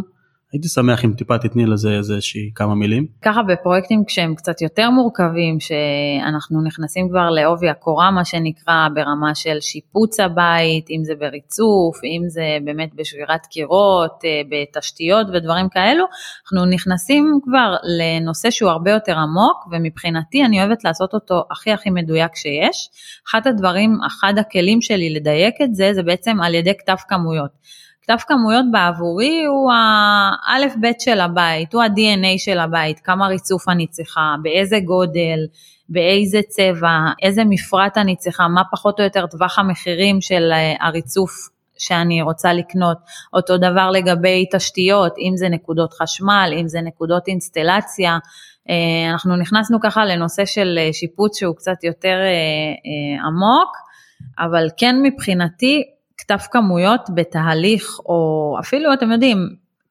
הייתי 0.53 0.67
שמח 0.67 1.05
אם 1.05 1.13
טיפה 1.13 1.37
תתני 1.37 1.65
לזה 1.65 1.91
איזושהי 1.91 2.51
כמה 2.55 2.75
מילים. 2.75 3.07
ככה 3.21 3.41
בפרויקטים 3.43 4.03
כשהם 4.07 4.35
קצת 4.35 4.61
יותר 4.61 4.89
מורכבים, 4.89 5.59
שאנחנו 5.59 6.63
נכנסים 6.63 7.09
כבר 7.09 7.29
לעובי 7.29 7.69
הקורה 7.69 8.11
מה 8.11 8.25
שנקרא, 8.25 8.87
ברמה 8.95 9.35
של 9.35 9.57
שיפוץ 9.61 10.19
הבית, 10.19 10.89
אם 10.89 11.03
זה 11.03 11.13
בריצוף, 11.19 12.03
אם 12.03 12.21
זה 12.27 12.57
באמת 12.65 12.89
בשבירת 12.95 13.45
קירות, 13.45 14.21
אה, 14.25 14.29
בתשתיות 14.49 15.27
ודברים 15.33 15.69
כאלו, 15.69 16.05
אנחנו 16.43 16.65
נכנסים 16.65 17.39
כבר 17.43 17.75
לנושא 17.99 18.49
שהוא 18.49 18.71
הרבה 18.71 18.91
יותר 18.91 19.15
עמוק, 19.17 19.67
ומבחינתי 19.71 20.45
אני 20.45 20.59
אוהבת 20.59 20.83
לעשות 20.83 21.13
אותו 21.13 21.43
הכי 21.51 21.71
הכי 21.71 21.89
מדויק 21.89 22.35
שיש. 22.35 22.89
אחד 23.29 23.47
הדברים, 23.47 23.97
אחד 24.07 24.33
הכלים 24.37 24.81
שלי 24.81 25.13
לדייק 25.13 25.55
את 25.63 25.75
זה, 25.75 25.91
זה 25.93 26.03
בעצם 26.03 26.41
על 26.41 26.55
ידי 26.55 26.73
כתב 26.77 26.95
כמויות. 27.07 27.51
כתב 28.03 28.17
כמויות 28.27 28.65
בעבורי 28.71 29.45
הוא 29.45 29.71
האלף 30.47 30.73
בית 30.81 31.01
של 31.01 31.19
הבית, 31.19 31.73
הוא 31.73 31.83
ה-DNA 31.83 32.37
של 32.37 32.59
הבית, 32.59 32.99
כמה 32.99 33.27
ריצוף 33.27 33.69
אני 33.69 33.87
צריכה, 33.87 34.35
באיזה 34.41 34.79
גודל, 34.79 35.39
באיזה 35.89 36.39
צבע, 36.47 36.99
איזה 37.21 37.43
מפרט 37.45 37.97
אני 37.97 38.15
צריכה, 38.15 38.47
מה 38.47 38.61
פחות 38.71 38.99
או 38.99 39.03
יותר 39.03 39.27
טווח 39.27 39.59
המחירים 39.59 40.21
של 40.21 40.49
אה, 40.51 40.87
הריצוף 40.87 41.31
שאני 41.77 42.21
רוצה 42.21 42.53
לקנות. 42.53 42.97
אותו 43.33 43.57
דבר 43.57 43.89
לגבי 43.91 44.45
תשתיות, 44.51 45.13
אם 45.17 45.33
זה 45.35 45.49
נקודות 45.49 45.93
חשמל, 45.93 46.53
אם 46.61 46.67
זה 46.67 46.81
נקודות 46.81 47.27
אינסטלציה. 47.27 48.17
אה, 48.69 49.11
אנחנו 49.11 49.35
נכנסנו 49.35 49.77
ככה 49.81 50.05
לנושא 50.05 50.45
של 50.45 50.79
אה, 50.81 50.93
שיפוץ 50.93 51.39
שהוא 51.39 51.55
קצת 51.55 51.83
יותר 51.83 52.17
עמוק, 53.25 53.77
אבל 54.39 54.67
כן 54.77 54.95
מבחינתי 55.03 55.83
כתב 56.23 56.37
כמויות 56.51 57.01
בתהליך, 57.15 57.99
או 58.05 58.55
אפילו, 58.59 58.93
אתם 58.93 59.11
יודעים, 59.11 59.37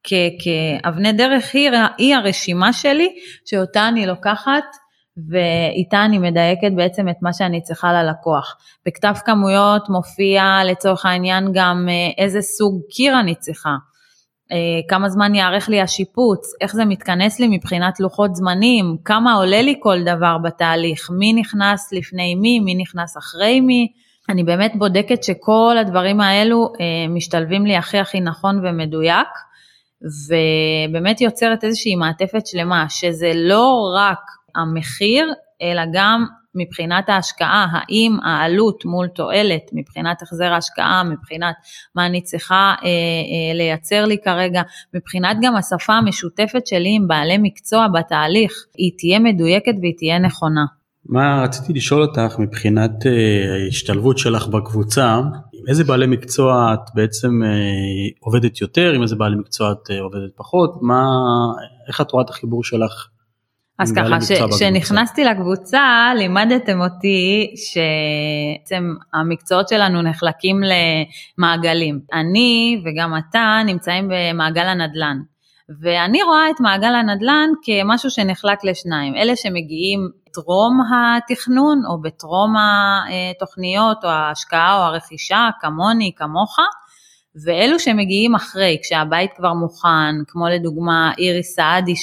כאבני 0.05 1.12
דרך 1.12 1.55
היא, 1.55 1.71
היא 1.99 2.15
הרשימה 2.15 2.73
שלי, 2.73 3.09
שאותה 3.45 3.89
אני 3.89 4.07
לוקחת 4.07 4.65
ואיתה 5.31 6.05
אני 6.05 6.19
מדייקת 6.19 6.73
בעצם 6.77 7.09
את 7.09 7.17
מה 7.23 7.33
שאני 7.33 7.62
צריכה 7.62 7.93
ללקוח. 7.93 8.57
בכתב 8.87 9.15
כמויות 9.25 9.89
מופיע 9.89 10.45
לצורך 10.65 11.07
העניין 11.07 11.49
גם 11.55 11.89
אה, 11.89 12.25
איזה 12.25 12.41
סוג 12.43 12.81
קיר 12.91 13.21
אני 13.21 13.35
צריכה. 13.35 13.77
אה, 14.53 14.57
כמה 14.89 15.09
זמן 15.09 15.35
יארך 15.35 15.69
לי 15.69 15.81
השיפוץ, 15.81 16.41
איך 16.61 16.73
זה 16.73 16.85
מתכנס 16.85 17.41
לי 17.41 17.49
מבחינת 17.49 18.01
לוחות 18.01 18.35
זמנים, 18.35 18.97
כמה 19.05 19.35
עולה 19.35 19.62
לי 19.62 19.75
כל 19.81 20.03
דבר 20.03 20.37
בתהליך, 20.45 21.11
מי 21.19 21.33
נכנס 21.33 21.93
לפני 21.93 22.35
מי, 22.35 22.61
מי 22.61 22.75
נכנס 22.75 23.17
אחרי 23.17 23.61
מי, 23.61 23.93
אני 24.29 24.45
באמת 24.45 24.73
בודקת 24.76 25.23
שכל 25.23 25.76
הדברים 25.81 26.21
האלו 26.21 26.73
אה, 26.81 27.09
משתלבים 27.09 27.67
לי 27.67 27.76
הכי 27.76 27.99
הכי 27.99 28.21
נכון 28.21 28.67
ומדויק, 28.67 29.29
ובאמת 30.29 31.21
יוצרת 31.21 31.64
איזושהי 31.64 31.95
מעטפת 31.95 32.47
שלמה, 32.47 32.87
שזה 32.88 33.33
לא 33.35 33.95
רק 33.97 34.19
המחיר, 34.55 35.33
אלא 35.62 35.83
גם 35.93 36.26
מבחינת 36.55 37.09
ההשקעה, 37.09 37.67
האם 37.73 38.17
העלות 38.25 38.85
מול 38.85 39.08
תועלת, 39.08 39.63
מבחינת 39.73 40.23
החזר 40.23 40.52
ההשקעה, 40.52 41.02
מבחינת 41.04 41.54
מה 41.95 42.06
אני 42.06 42.23
צריכה 42.23 42.75
אה, 42.82 42.89
אה, 42.89 43.54
לייצר 43.54 44.04
לי 44.04 44.19
כרגע, 44.25 44.63
מבחינת 44.95 45.37
גם 45.43 45.56
השפה 45.56 45.93
המשותפת 45.93 46.67
שלי 46.67 46.97
עם 46.97 47.08
בעלי 47.08 47.39
מקצוע 47.39 47.87
בתהליך, 47.89 48.52
היא 48.76 48.93
תהיה 48.99 49.19
מדויקת 49.19 49.75
והיא 49.80 49.95
תהיה 49.99 50.19
נכונה. 50.19 50.65
מה 51.06 51.43
רציתי 51.43 51.73
לשאול 51.73 52.02
אותך 52.02 52.38
מבחינת 52.38 53.06
אה, 53.06 53.54
ההשתלבות 53.65 54.19
שלך 54.19 54.47
בקבוצה, 54.47 55.15
עם 55.52 55.69
איזה 55.69 55.84
בעלי 55.84 56.06
מקצוע 56.06 56.75
את 56.75 56.95
בעצם 56.95 57.43
אה, 57.45 57.49
עובדת 58.21 58.60
יותר, 58.60 58.93
עם 58.93 59.02
איזה 59.02 59.17
בעלי 59.17 59.36
מקצוע 59.36 59.73
את 59.73 59.91
אה, 59.91 60.00
עובדת 60.00 60.30
פחות, 60.36 60.78
מה, 60.82 61.06
איך 61.88 62.00
את 62.00 62.10
רואה 62.10 62.25
את 62.25 62.30
החיבור 62.30 62.65
שלך? 62.65 63.08
אז 63.78 63.93
ככה, 63.93 64.19
כשנכנסתי 64.56 65.25
לקבוצה 65.25 66.12
לימדתם 66.17 66.80
אותי 66.80 67.54
שבעצם 67.56 68.95
המקצועות 69.15 69.69
שלנו 69.69 70.02
נחלקים 70.02 70.60
למעגלים. 71.38 72.00
אני 72.12 72.82
וגם 72.84 73.12
אתה 73.19 73.62
נמצאים 73.67 74.08
במעגל 74.10 74.67
הנדל"ן. 74.67 75.19
ואני 75.80 76.23
רואה 76.23 76.50
את 76.50 76.61
מעגל 76.61 76.95
הנדל"ן 76.95 77.50
כמשהו 77.63 78.11
שנחלק 78.11 78.65
לשניים, 78.65 79.15
אלה 79.17 79.37
שמגיעים 79.37 80.08
בטרום 80.32 80.80
התכנון 80.93 81.82
או 81.89 82.00
בטרום 82.00 82.54
התוכניות 82.56 84.04
או 84.04 84.08
ההשקעה 84.08 84.78
או 84.78 84.82
הרכישה, 84.82 85.49
כמוני, 85.61 86.13
כמוך, 86.17 86.56
ואלו 87.45 87.78
שמגיעים 87.78 88.35
אחרי, 88.35 88.78
כשהבית 88.82 89.30
כבר 89.37 89.52
מוכן, 89.52 90.15
כמו 90.26 90.49
לדוגמה 90.49 91.13
איריס 91.19 91.54
סעדי 91.54 91.95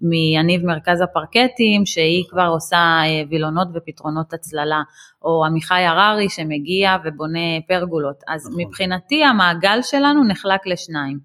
מיניב 0.00 0.66
מרכז 0.66 1.00
הפרקטים, 1.00 1.86
שהיא 1.86 2.24
כבר 2.30 2.46
עושה 2.52 2.76
אה, 2.76 3.22
וילונות 3.30 3.68
ופתרונות 3.74 4.32
הצללה, 4.32 4.82
או 5.22 5.44
עמיחי 5.44 5.82
הררי 5.82 6.28
שמגיע 6.28 6.96
ובונה 7.04 7.60
פרגולות. 7.68 8.16
אז 8.28 8.48
נכון. 8.48 8.60
מבחינתי 8.60 9.24
המעגל 9.24 9.78
שלנו 9.82 10.24
נחלק 10.24 10.66
לשניים. 10.66 11.18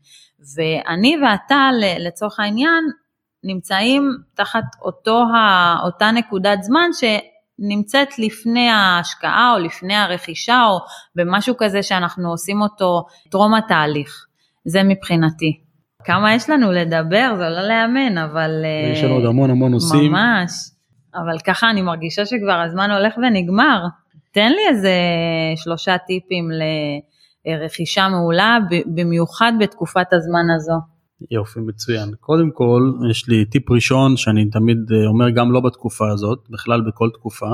ואני 0.56 1.16
ואתה 1.24 1.70
לצורך 2.00 2.40
העניין 2.40 2.84
נמצאים 3.44 4.12
תחת 4.36 4.64
אותו, 4.82 5.24
אותה 5.84 6.12
נקודת 6.12 6.64
זמן 6.64 6.90
שנמצאת 6.94 8.20
לפני 8.20 8.70
ההשקעה 8.70 9.54
או 9.54 9.60
לפני 9.60 9.96
הרכישה 9.96 10.64
או 10.66 10.80
במשהו 11.16 11.56
כזה 11.58 11.84
שאנחנו 11.84 12.30
עושים 12.30 12.62
אותו 12.62 13.06
טרום 13.30 13.54
התהליך. 13.54 14.26
זה 14.66 14.84
מבחינתי. 14.84 15.60
כמה 16.04 16.34
יש 16.34 16.50
לנו 16.50 16.72
לדבר, 16.72 17.34
זה 17.38 17.50
לא 17.50 17.62
להאמן, 17.62 18.18
אבל... 18.18 18.52
יש 18.94 19.04
לנו 19.04 19.14
עוד 19.14 19.26
המון 19.26 19.50
המון 19.50 19.72
נושאים. 19.72 20.12
ממש. 20.12 20.52
אבל 21.16 21.40
ככה 21.46 21.70
אני 21.70 21.82
מרגישה 21.82 22.26
שכבר 22.26 22.62
הזמן 22.66 22.92
הולך 22.92 23.18
ונגמר. 23.18 23.84
תן 24.32 24.50
לי 24.52 24.68
איזה 24.70 24.94
שלושה 25.56 25.98
טיפים 25.98 26.50
לרכישה 27.48 28.08
מעולה, 28.10 28.58
במיוחד 28.96 29.52
בתקופת 29.60 30.14
הזמן 30.14 30.56
הזו. 30.56 30.74
יופי 31.32 31.60
מצוין 31.60 32.14
קודם 32.20 32.52
כל 32.52 32.92
יש 33.12 33.28
לי 33.28 33.46
טיפ 33.46 33.72
ראשון 33.72 34.18
שאני 34.18 34.50
תמיד 34.50 34.78
אה, 34.92 35.08
אומר 35.08 35.30
גם 35.30 35.52
לא 35.52 35.60
בתקופה 35.60 36.12
הזאת 36.12 36.40
בכלל 36.50 36.82
בכל 36.82 37.10
תקופה. 37.14 37.50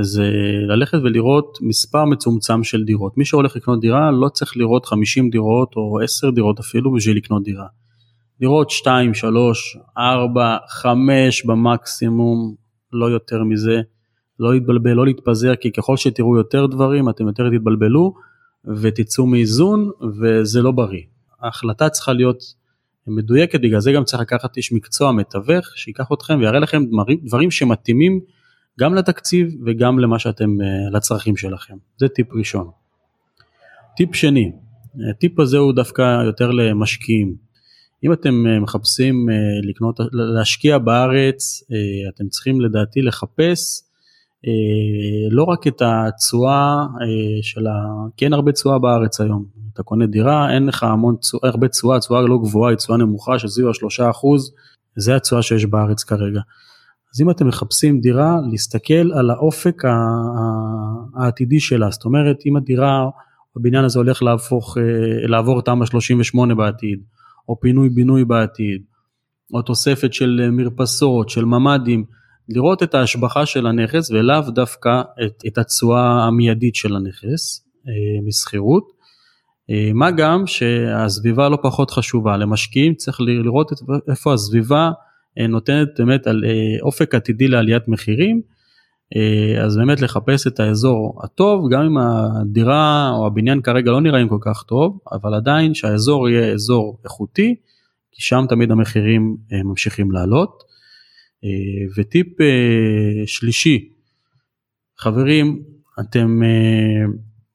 זה 0.00 0.30
ללכת 0.68 0.98
ולראות 1.04 1.58
מספר 1.60 2.04
מצומצם 2.04 2.64
של 2.64 2.84
דירות 2.84 3.18
מי 3.18 3.24
שהולך 3.24 3.56
לקנות 3.56 3.80
דירה 3.80 4.10
לא 4.10 4.28
צריך 4.28 4.56
לראות 4.56 4.86
50 4.86 5.30
דירות 5.30 5.74
או 5.76 6.00
10 6.04 6.30
דירות 6.30 6.60
אפילו 6.60 6.92
בשביל 6.94 7.16
לקנות 7.16 7.42
דירה. 7.42 7.66
לראות 8.40 8.70
2 8.70 9.14
3 9.14 9.76
4 9.98 10.56
5 10.68 11.46
במקסימום 11.46 12.54
לא 12.92 13.06
יותר 13.06 13.44
מזה 13.44 13.80
לא 14.40 14.54
להתבלבל 14.54 14.92
לא 14.92 15.06
להתפזר 15.06 15.56
כי 15.56 15.72
ככל 15.72 15.96
שתראו 15.96 16.36
יותר 16.36 16.66
דברים 16.66 17.08
אתם 17.08 17.26
יותר 17.26 17.50
תתבלבלו 17.50 18.14
ותצאו 18.64 19.26
מאיזון 19.26 19.90
וזה 20.20 20.62
לא 20.62 20.70
בריא. 20.70 21.02
ההחלטה 21.40 21.88
צריכה 21.88 22.12
להיות 22.12 22.42
מדויקת, 23.06 23.60
בגלל 23.60 23.80
זה 23.80 23.92
גם 23.92 24.04
צריך 24.04 24.22
לקחת 24.22 24.56
איש 24.56 24.72
מקצוע 24.72 25.12
מתווך 25.12 25.66
שייקח 25.76 26.08
אתכם 26.12 26.38
ויראה 26.40 26.58
לכם 26.58 26.84
דברים, 26.84 27.18
דברים 27.24 27.50
שמתאימים 27.50 28.20
גם 28.80 28.94
לתקציב 28.94 29.54
וגם 29.66 29.98
למה 29.98 30.18
שאתם, 30.18 30.60
אה, 30.60 30.90
לצרכים 30.92 31.36
שלכם. 31.36 31.74
זה 31.98 32.08
טיפ 32.08 32.26
ראשון. 32.32 32.70
טיפ 33.96 34.14
שני, 34.14 34.52
הטיפ 35.10 35.40
הזה 35.40 35.58
הוא 35.58 35.72
דווקא 35.72 36.22
יותר 36.24 36.50
למשקיעים. 36.50 37.34
אם 38.04 38.12
אתם 38.12 38.46
אה, 38.46 38.60
מחפשים 38.60 39.30
אה, 39.30 39.34
לקנות, 39.62 40.00
להשקיע 40.12 40.78
בארץ, 40.78 41.62
אתם 42.14 42.28
צריכים 42.28 42.60
לדעתי 42.60 43.02
לחפש 43.02 43.82
לא 45.30 45.44
רק 45.44 45.66
את 45.66 45.82
התשואה 45.84 46.86
של 47.42 47.66
ה... 47.66 47.72
כי 48.16 48.24
אין 48.24 48.32
הרבה 48.32 48.52
תשואה 48.52 48.78
בארץ 48.78 49.20
היום, 49.20 49.44
אתה 49.72 49.82
קונה 49.82 50.06
דירה, 50.06 50.54
אין 50.54 50.66
לך 50.66 50.82
המון, 50.82 51.16
הרבה 51.42 51.68
תשואה, 51.68 52.00
תשואה 52.00 52.20
לא 52.20 52.38
גבוהה, 52.38 52.70
היא 52.70 52.76
תשואה 52.76 52.98
נמוכה 52.98 53.38
של 53.38 53.48
סביב 53.48 53.68
השלושה 53.68 54.10
אחוז, 54.10 54.52
זה 54.96 55.16
התשואה 55.16 55.42
שיש 55.42 55.66
בארץ 55.66 56.04
כרגע. 56.04 56.40
אז 57.14 57.20
אם 57.20 57.30
אתם 57.30 57.48
מחפשים 57.48 58.00
דירה, 58.00 58.36
להסתכל 58.50 59.12
על 59.12 59.30
האופק 59.30 59.82
העתידי 61.16 61.60
שלה, 61.60 61.90
זאת 61.90 62.04
אומרת 62.04 62.36
אם 62.46 62.56
הדירה 62.56 63.08
הבניין 63.56 63.84
הזה 63.84 63.98
הולך 63.98 64.22
להפוך, 64.22 64.78
אה, 64.78 65.26
לעבור 65.26 65.62
תמ"א 65.62 65.86
38 65.86 66.54
בעתיד, 66.54 67.02
או 67.48 67.60
פינוי 67.60 67.88
בינוי 67.88 68.24
בעתיד, 68.24 68.82
או 69.54 69.62
תוספת 69.62 70.12
של 70.12 70.48
מרפסות, 70.52 71.28
של 71.28 71.44
ממ"דים, 71.44 72.04
לראות 72.48 72.82
את 72.82 72.94
ההשבחה 72.94 73.46
של 73.46 73.66
הנכס 73.66 74.10
ולאו 74.10 74.50
דווקא 74.50 75.02
את, 75.26 75.42
את 75.46 75.58
התשואה 75.58 76.24
המיידית 76.24 76.74
של 76.74 76.96
הנכס 76.96 77.68
משכירות. 78.26 79.02
מה 79.94 80.10
גם 80.10 80.46
שהסביבה 80.46 81.48
לא 81.48 81.58
פחות 81.62 81.90
חשובה, 81.90 82.36
למשקיעים 82.36 82.94
צריך 82.94 83.20
לראות 83.20 83.70
איפה 84.08 84.34
הסביבה 84.34 84.90
נותנת 85.48 85.88
באמת 85.98 86.26
על 86.26 86.44
אופק 86.82 87.14
עתידי 87.14 87.48
לעליית 87.48 87.88
מחירים 87.88 88.42
אה, 89.16 89.64
אז 89.64 89.76
באמת 89.76 90.00
לחפש 90.00 90.46
את 90.46 90.60
האזור 90.60 91.20
הטוב, 91.24 91.70
גם 91.72 91.82
אם 91.82 91.98
הדירה 91.98 93.10
או 93.10 93.26
הבניין 93.26 93.62
כרגע 93.62 93.90
לא 93.90 94.00
נראים 94.00 94.28
כל 94.28 94.38
כך 94.40 94.62
טוב, 94.62 94.98
אבל 95.12 95.34
עדיין 95.34 95.74
שהאזור 95.74 96.28
יהיה 96.28 96.52
אזור 96.52 96.98
איכותי, 97.04 97.54
כי 98.12 98.22
שם 98.22 98.44
תמיד 98.48 98.70
המחירים 98.70 99.36
אה, 99.52 99.62
ממשיכים 99.62 100.10
לעלות. 100.10 100.71
אה, 101.44 101.48
וטיפ 101.96 102.26
שלישי, 103.26 103.88
חברים, 104.98 105.62
אתם 106.00 106.40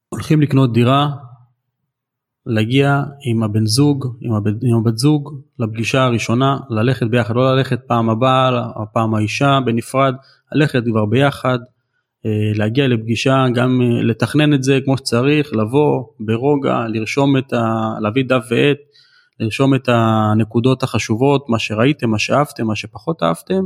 הולכים 0.10 0.42
לקנות 0.42 0.74
דירה, 0.74 1.10
להגיע 2.48 3.04
עם 3.26 3.44
הבן 3.44 3.66
זוג, 3.66 4.18
עם, 4.22 4.34
הבת 4.78 4.98
זוג, 4.98 5.42
לפגישה 5.60 6.04
הראשונה, 6.04 6.58
ללכת 6.70 7.08
ביחד, 7.08 7.36
לא 7.36 7.56
ללכת 7.56 7.80
פעם 7.88 8.10
הבאה, 8.10 8.72
פעם 8.94 9.16
האישה 9.16 9.60
בנפרד, 9.66 10.14
ללכת 10.52 10.84
כבר 10.86 11.06
ביחד, 11.06 11.60
אה, 12.26 12.52
להגיע 12.56 12.88
לפגישה, 12.88 13.46
גם 13.56 13.82
אה, 13.82 14.04
לתכנן 14.04 14.54
את 14.54 14.64
זה 14.64 14.80
כמו 14.86 14.98
שצריך, 14.98 15.54
לבוא 15.54 16.04
ברוגע, 16.20 16.86
לרשום 16.88 17.38
את 17.38 17.54
ה... 17.54 17.94
להביא 18.02 18.24
דף 18.26 18.44
ועט, 18.50 18.78
לרשום 19.40 19.76
את 19.76 19.90
הנקודות 19.92 20.84
החשובות, 20.84 21.50
מה 21.50 21.60
שראיתם, 21.60 22.10
מה 22.10 22.20
שאהבתם, 22.20 22.68
מה 22.68 22.76
שפחות 22.76 23.24
אהבתם, 23.24 23.64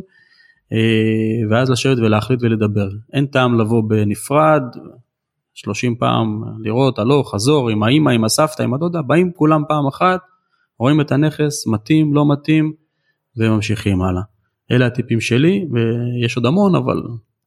אה, 0.74 1.50
ואז 1.50 1.70
לשבת 1.70 1.98
ולהחליט 1.98 2.40
ולדבר. 2.44 2.90
אין 3.14 3.26
טעם 3.26 3.60
לבוא 3.60 3.84
בנפרד, 3.88 4.62
30 5.54 5.96
פעם 5.96 6.44
לראות 6.60 7.00
הלוך, 7.00 7.34
חזור, 7.34 7.70
עם 7.70 7.84
האמא, 7.84 8.10
עם 8.10 8.24
הסבתא, 8.24 8.64
עם 8.64 8.74
הדודה, 8.74 9.02
באים 9.02 9.32
כולם 9.32 9.64
פעם 9.68 9.88
אחת, 9.88 10.20
רואים 10.80 11.02
את 11.02 11.12
הנכס, 11.12 11.68
מתאים, 11.68 12.14
לא 12.14 12.32
מתאים, 12.32 12.74
וממשיכים 13.38 14.02
הלאה. 14.02 14.22
אלה 14.72 14.86
הטיפים 14.86 15.22
שלי, 15.22 15.66
ויש 15.72 16.36
עוד 16.38 16.46
המון, 16.46 16.76
אבל 16.76 17.02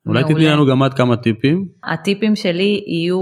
אולי 0.07 0.25
תתני 0.25 0.47
לנו 0.47 0.67
גם 0.67 0.83
עד 0.83 0.95
כמה 0.95 1.17
טיפים. 1.17 1.69
הטיפים 1.85 2.37
שלי 2.37 2.85
יהיו 2.87 3.19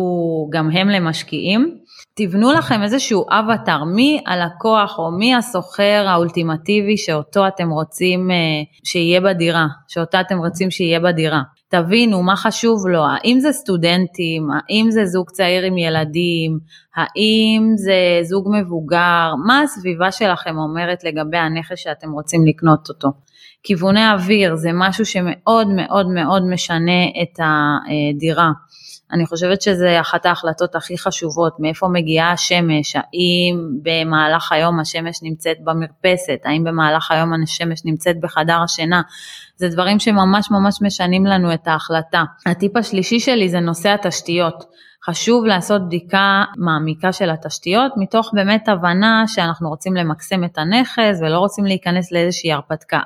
גם 0.50 0.70
הם 0.70 0.88
למשקיעים. 0.88 1.78
תבנו 2.14 2.52
לכם 2.52 2.82
איזשהו 2.82 3.24
אבטר, 3.30 3.84
מי 3.84 4.20
הלקוח 4.26 4.98
או 4.98 5.10
מי 5.18 5.34
הסוחר 5.34 6.04
האולטימטיבי 6.08 6.96
שאותו 6.96 7.48
אתם 7.48 7.70
רוצים 7.70 8.30
אה, 8.30 8.36
שיהיה 8.84 9.20
בדירה, 9.20 9.66
שאותה 9.88 10.20
אתם 10.20 10.38
רוצים 10.38 10.70
שיהיה 10.70 11.00
בדירה. 11.00 11.42
תבינו 11.68 12.22
מה 12.22 12.36
חשוב 12.36 12.86
לו, 12.88 13.04
האם 13.06 13.40
זה 13.40 13.52
סטודנטים, 13.52 14.48
האם 14.50 14.90
זה 14.90 15.06
זוג 15.06 15.30
צעיר 15.30 15.64
עם 15.64 15.78
ילדים, 15.78 16.58
האם 16.96 17.72
זה 17.76 17.94
זוג 18.22 18.48
מבוגר, 18.52 19.32
מה 19.46 19.60
הסביבה 19.60 20.12
שלכם 20.12 20.58
אומרת 20.58 21.04
לגבי 21.04 21.38
הנכס 21.38 21.78
שאתם 21.78 22.12
רוצים 22.12 22.46
לקנות 22.46 22.88
אותו. 22.88 23.08
כיווני 23.62 24.10
אוויר 24.12 24.56
זה 24.56 24.70
משהו 24.74 25.06
שמאוד 25.06 25.68
מאוד 25.68 26.06
מאוד 26.08 26.42
משנה 26.46 27.04
את 27.22 27.38
הדירה. 27.44 28.50
אני 29.12 29.26
חושבת 29.26 29.62
שזה 29.62 30.00
אחת 30.00 30.26
ההחלטות 30.26 30.74
הכי 30.74 30.98
חשובות, 30.98 31.60
מאיפה 31.60 31.88
מגיעה 31.88 32.32
השמש, 32.32 32.96
האם 32.96 33.78
במהלך 33.82 34.52
היום 34.52 34.80
השמש 34.80 35.22
נמצאת 35.22 35.56
במרפסת, 35.64 36.38
האם 36.44 36.64
במהלך 36.64 37.10
היום 37.10 37.42
השמש 37.42 37.84
נמצאת 37.84 38.20
בחדר 38.20 38.62
השינה, 38.64 39.02
זה 39.56 39.68
דברים 39.68 39.98
שממש 39.98 40.50
ממש 40.50 40.82
משנים 40.82 41.26
לנו 41.26 41.54
את 41.54 41.68
ההחלטה. 41.68 42.24
הטיפ 42.46 42.76
השלישי 42.76 43.20
שלי 43.20 43.48
זה 43.48 43.60
נושא 43.60 43.88
התשתיות. 43.88 44.64
חשוב 45.04 45.44
לעשות 45.44 45.86
בדיקה 45.86 46.44
מעמיקה 46.56 47.12
של 47.12 47.30
התשתיות, 47.30 47.92
מתוך 47.96 48.30
באמת 48.34 48.68
הבנה 48.68 49.24
שאנחנו 49.26 49.68
רוצים 49.68 49.94
למקסם 49.94 50.44
את 50.44 50.58
הנכס 50.58 51.20
ולא 51.20 51.38
רוצים 51.38 51.64
להיכנס 51.64 52.12
לאיזושהי 52.12 52.52
הרפתקה, 52.52 53.00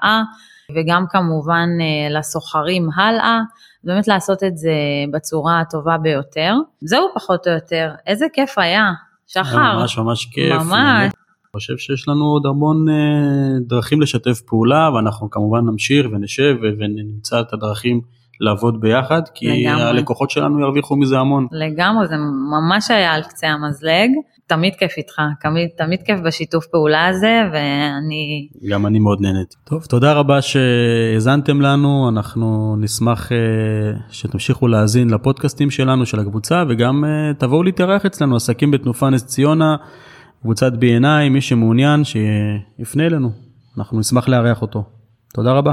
וגם 0.75 1.05
כמובן 1.11 1.69
אה, 1.81 2.19
לסוחרים 2.19 2.89
הלאה. 2.97 3.41
באמת 3.85 4.09
לעשות 4.09 4.45
את 4.45 4.57
זה 4.59 4.75
בצורה 5.13 5.61
הטובה 5.61 5.99
ביותר. 5.99 6.55
זהו 6.81 7.09
פחות 7.15 7.47
או 7.47 7.53
יותר, 7.53 7.91
איזה 8.07 8.27
כיף 8.33 8.59
היה, 8.59 8.93
שחר. 9.27 9.79
ממש 9.79 9.99
ממש 9.99 10.27
כיף. 10.27 10.53
ממש. 10.53 11.03
אני 11.03 11.61
חושב 11.61 11.77
שיש 11.77 12.09
לנו 12.09 12.25
עוד 12.25 12.47
המון 12.47 12.89
אה, 12.89 13.59
דרכים 13.61 14.01
לשתף 14.01 14.41
פעולה 14.41 14.91
ואנחנו 14.95 15.31
כמובן 15.31 15.61
נמשיך 15.67 16.07
ונשב 16.13 16.55
ונמצא 16.79 17.41
את 17.41 17.53
הדרכים 17.53 18.01
לעבוד 18.41 18.81
ביחד 18.81 19.23
כי 19.35 19.47
לגמרי. 19.47 19.83
הלקוחות 19.83 20.31
שלנו 20.31 20.61
ירוויחו 20.61 20.97
מזה 20.97 21.19
המון. 21.19 21.47
לגמרי, 21.53 22.07
זה 22.07 22.15
ממש 22.61 22.91
היה 22.91 23.13
על 23.15 23.23
קצה 23.23 23.47
המזלג. 23.47 24.11
תמיד 24.49 24.75
כיף 24.79 24.93
איתך, 24.97 25.23
תמיד, 25.41 25.69
תמיד 25.77 26.03
כיף 26.03 26.21
בשיתוף 26.21 26.67
פעולה 26.67 27.07
הזה, 27.07 27.43
ואני... 27.53 28.49
גם 28.71 28.87
אני 28.87 28.99
מאוד 28.99 29.21
נהנית. 29.21 29.55
טוב, 29.65 29.85
תודה 29.85 30.13
רבה 30.13 30.43
שהאזנתם 30.43 31.61
לנו, 31.61 32.09
אנחנו 32.09 32.77
נשמח 32.79 33.29
uh, 33.29 33.35
שתמשיכו 34.11 34.69
להאזין 34.69 35.11
לפודקאסטים 35.11 35.71
שלנו, 35.71 36.07
של 36.07 36.21
הקבוצה, 36.21 36.65
וגם 36.69 37.05
uh, 37.05 37.39
תבואו 37.39 37.63
להתארח 37.63 38.07
אצלנו, 38.07 38.37
עסקים 38.37 38.71
בתנופה 38.71 39.11
נס 39.11 39.27
ציונה, 39.27 39.77
קבוצת 40.43 40.73
B&I, 40.73 41.31
מי 41.31 41.41
שמעוניין 41.41 42.03
שיפנה 42.05 43.07
אלינו, 43.07 43.31
אנחנו 43.79 44.01
נשמח 44.01 44.29
לארח 44.29 44.63
אותו. 44.63 44.85
תודה 45.35 45.53
רבה. 45.53 45.73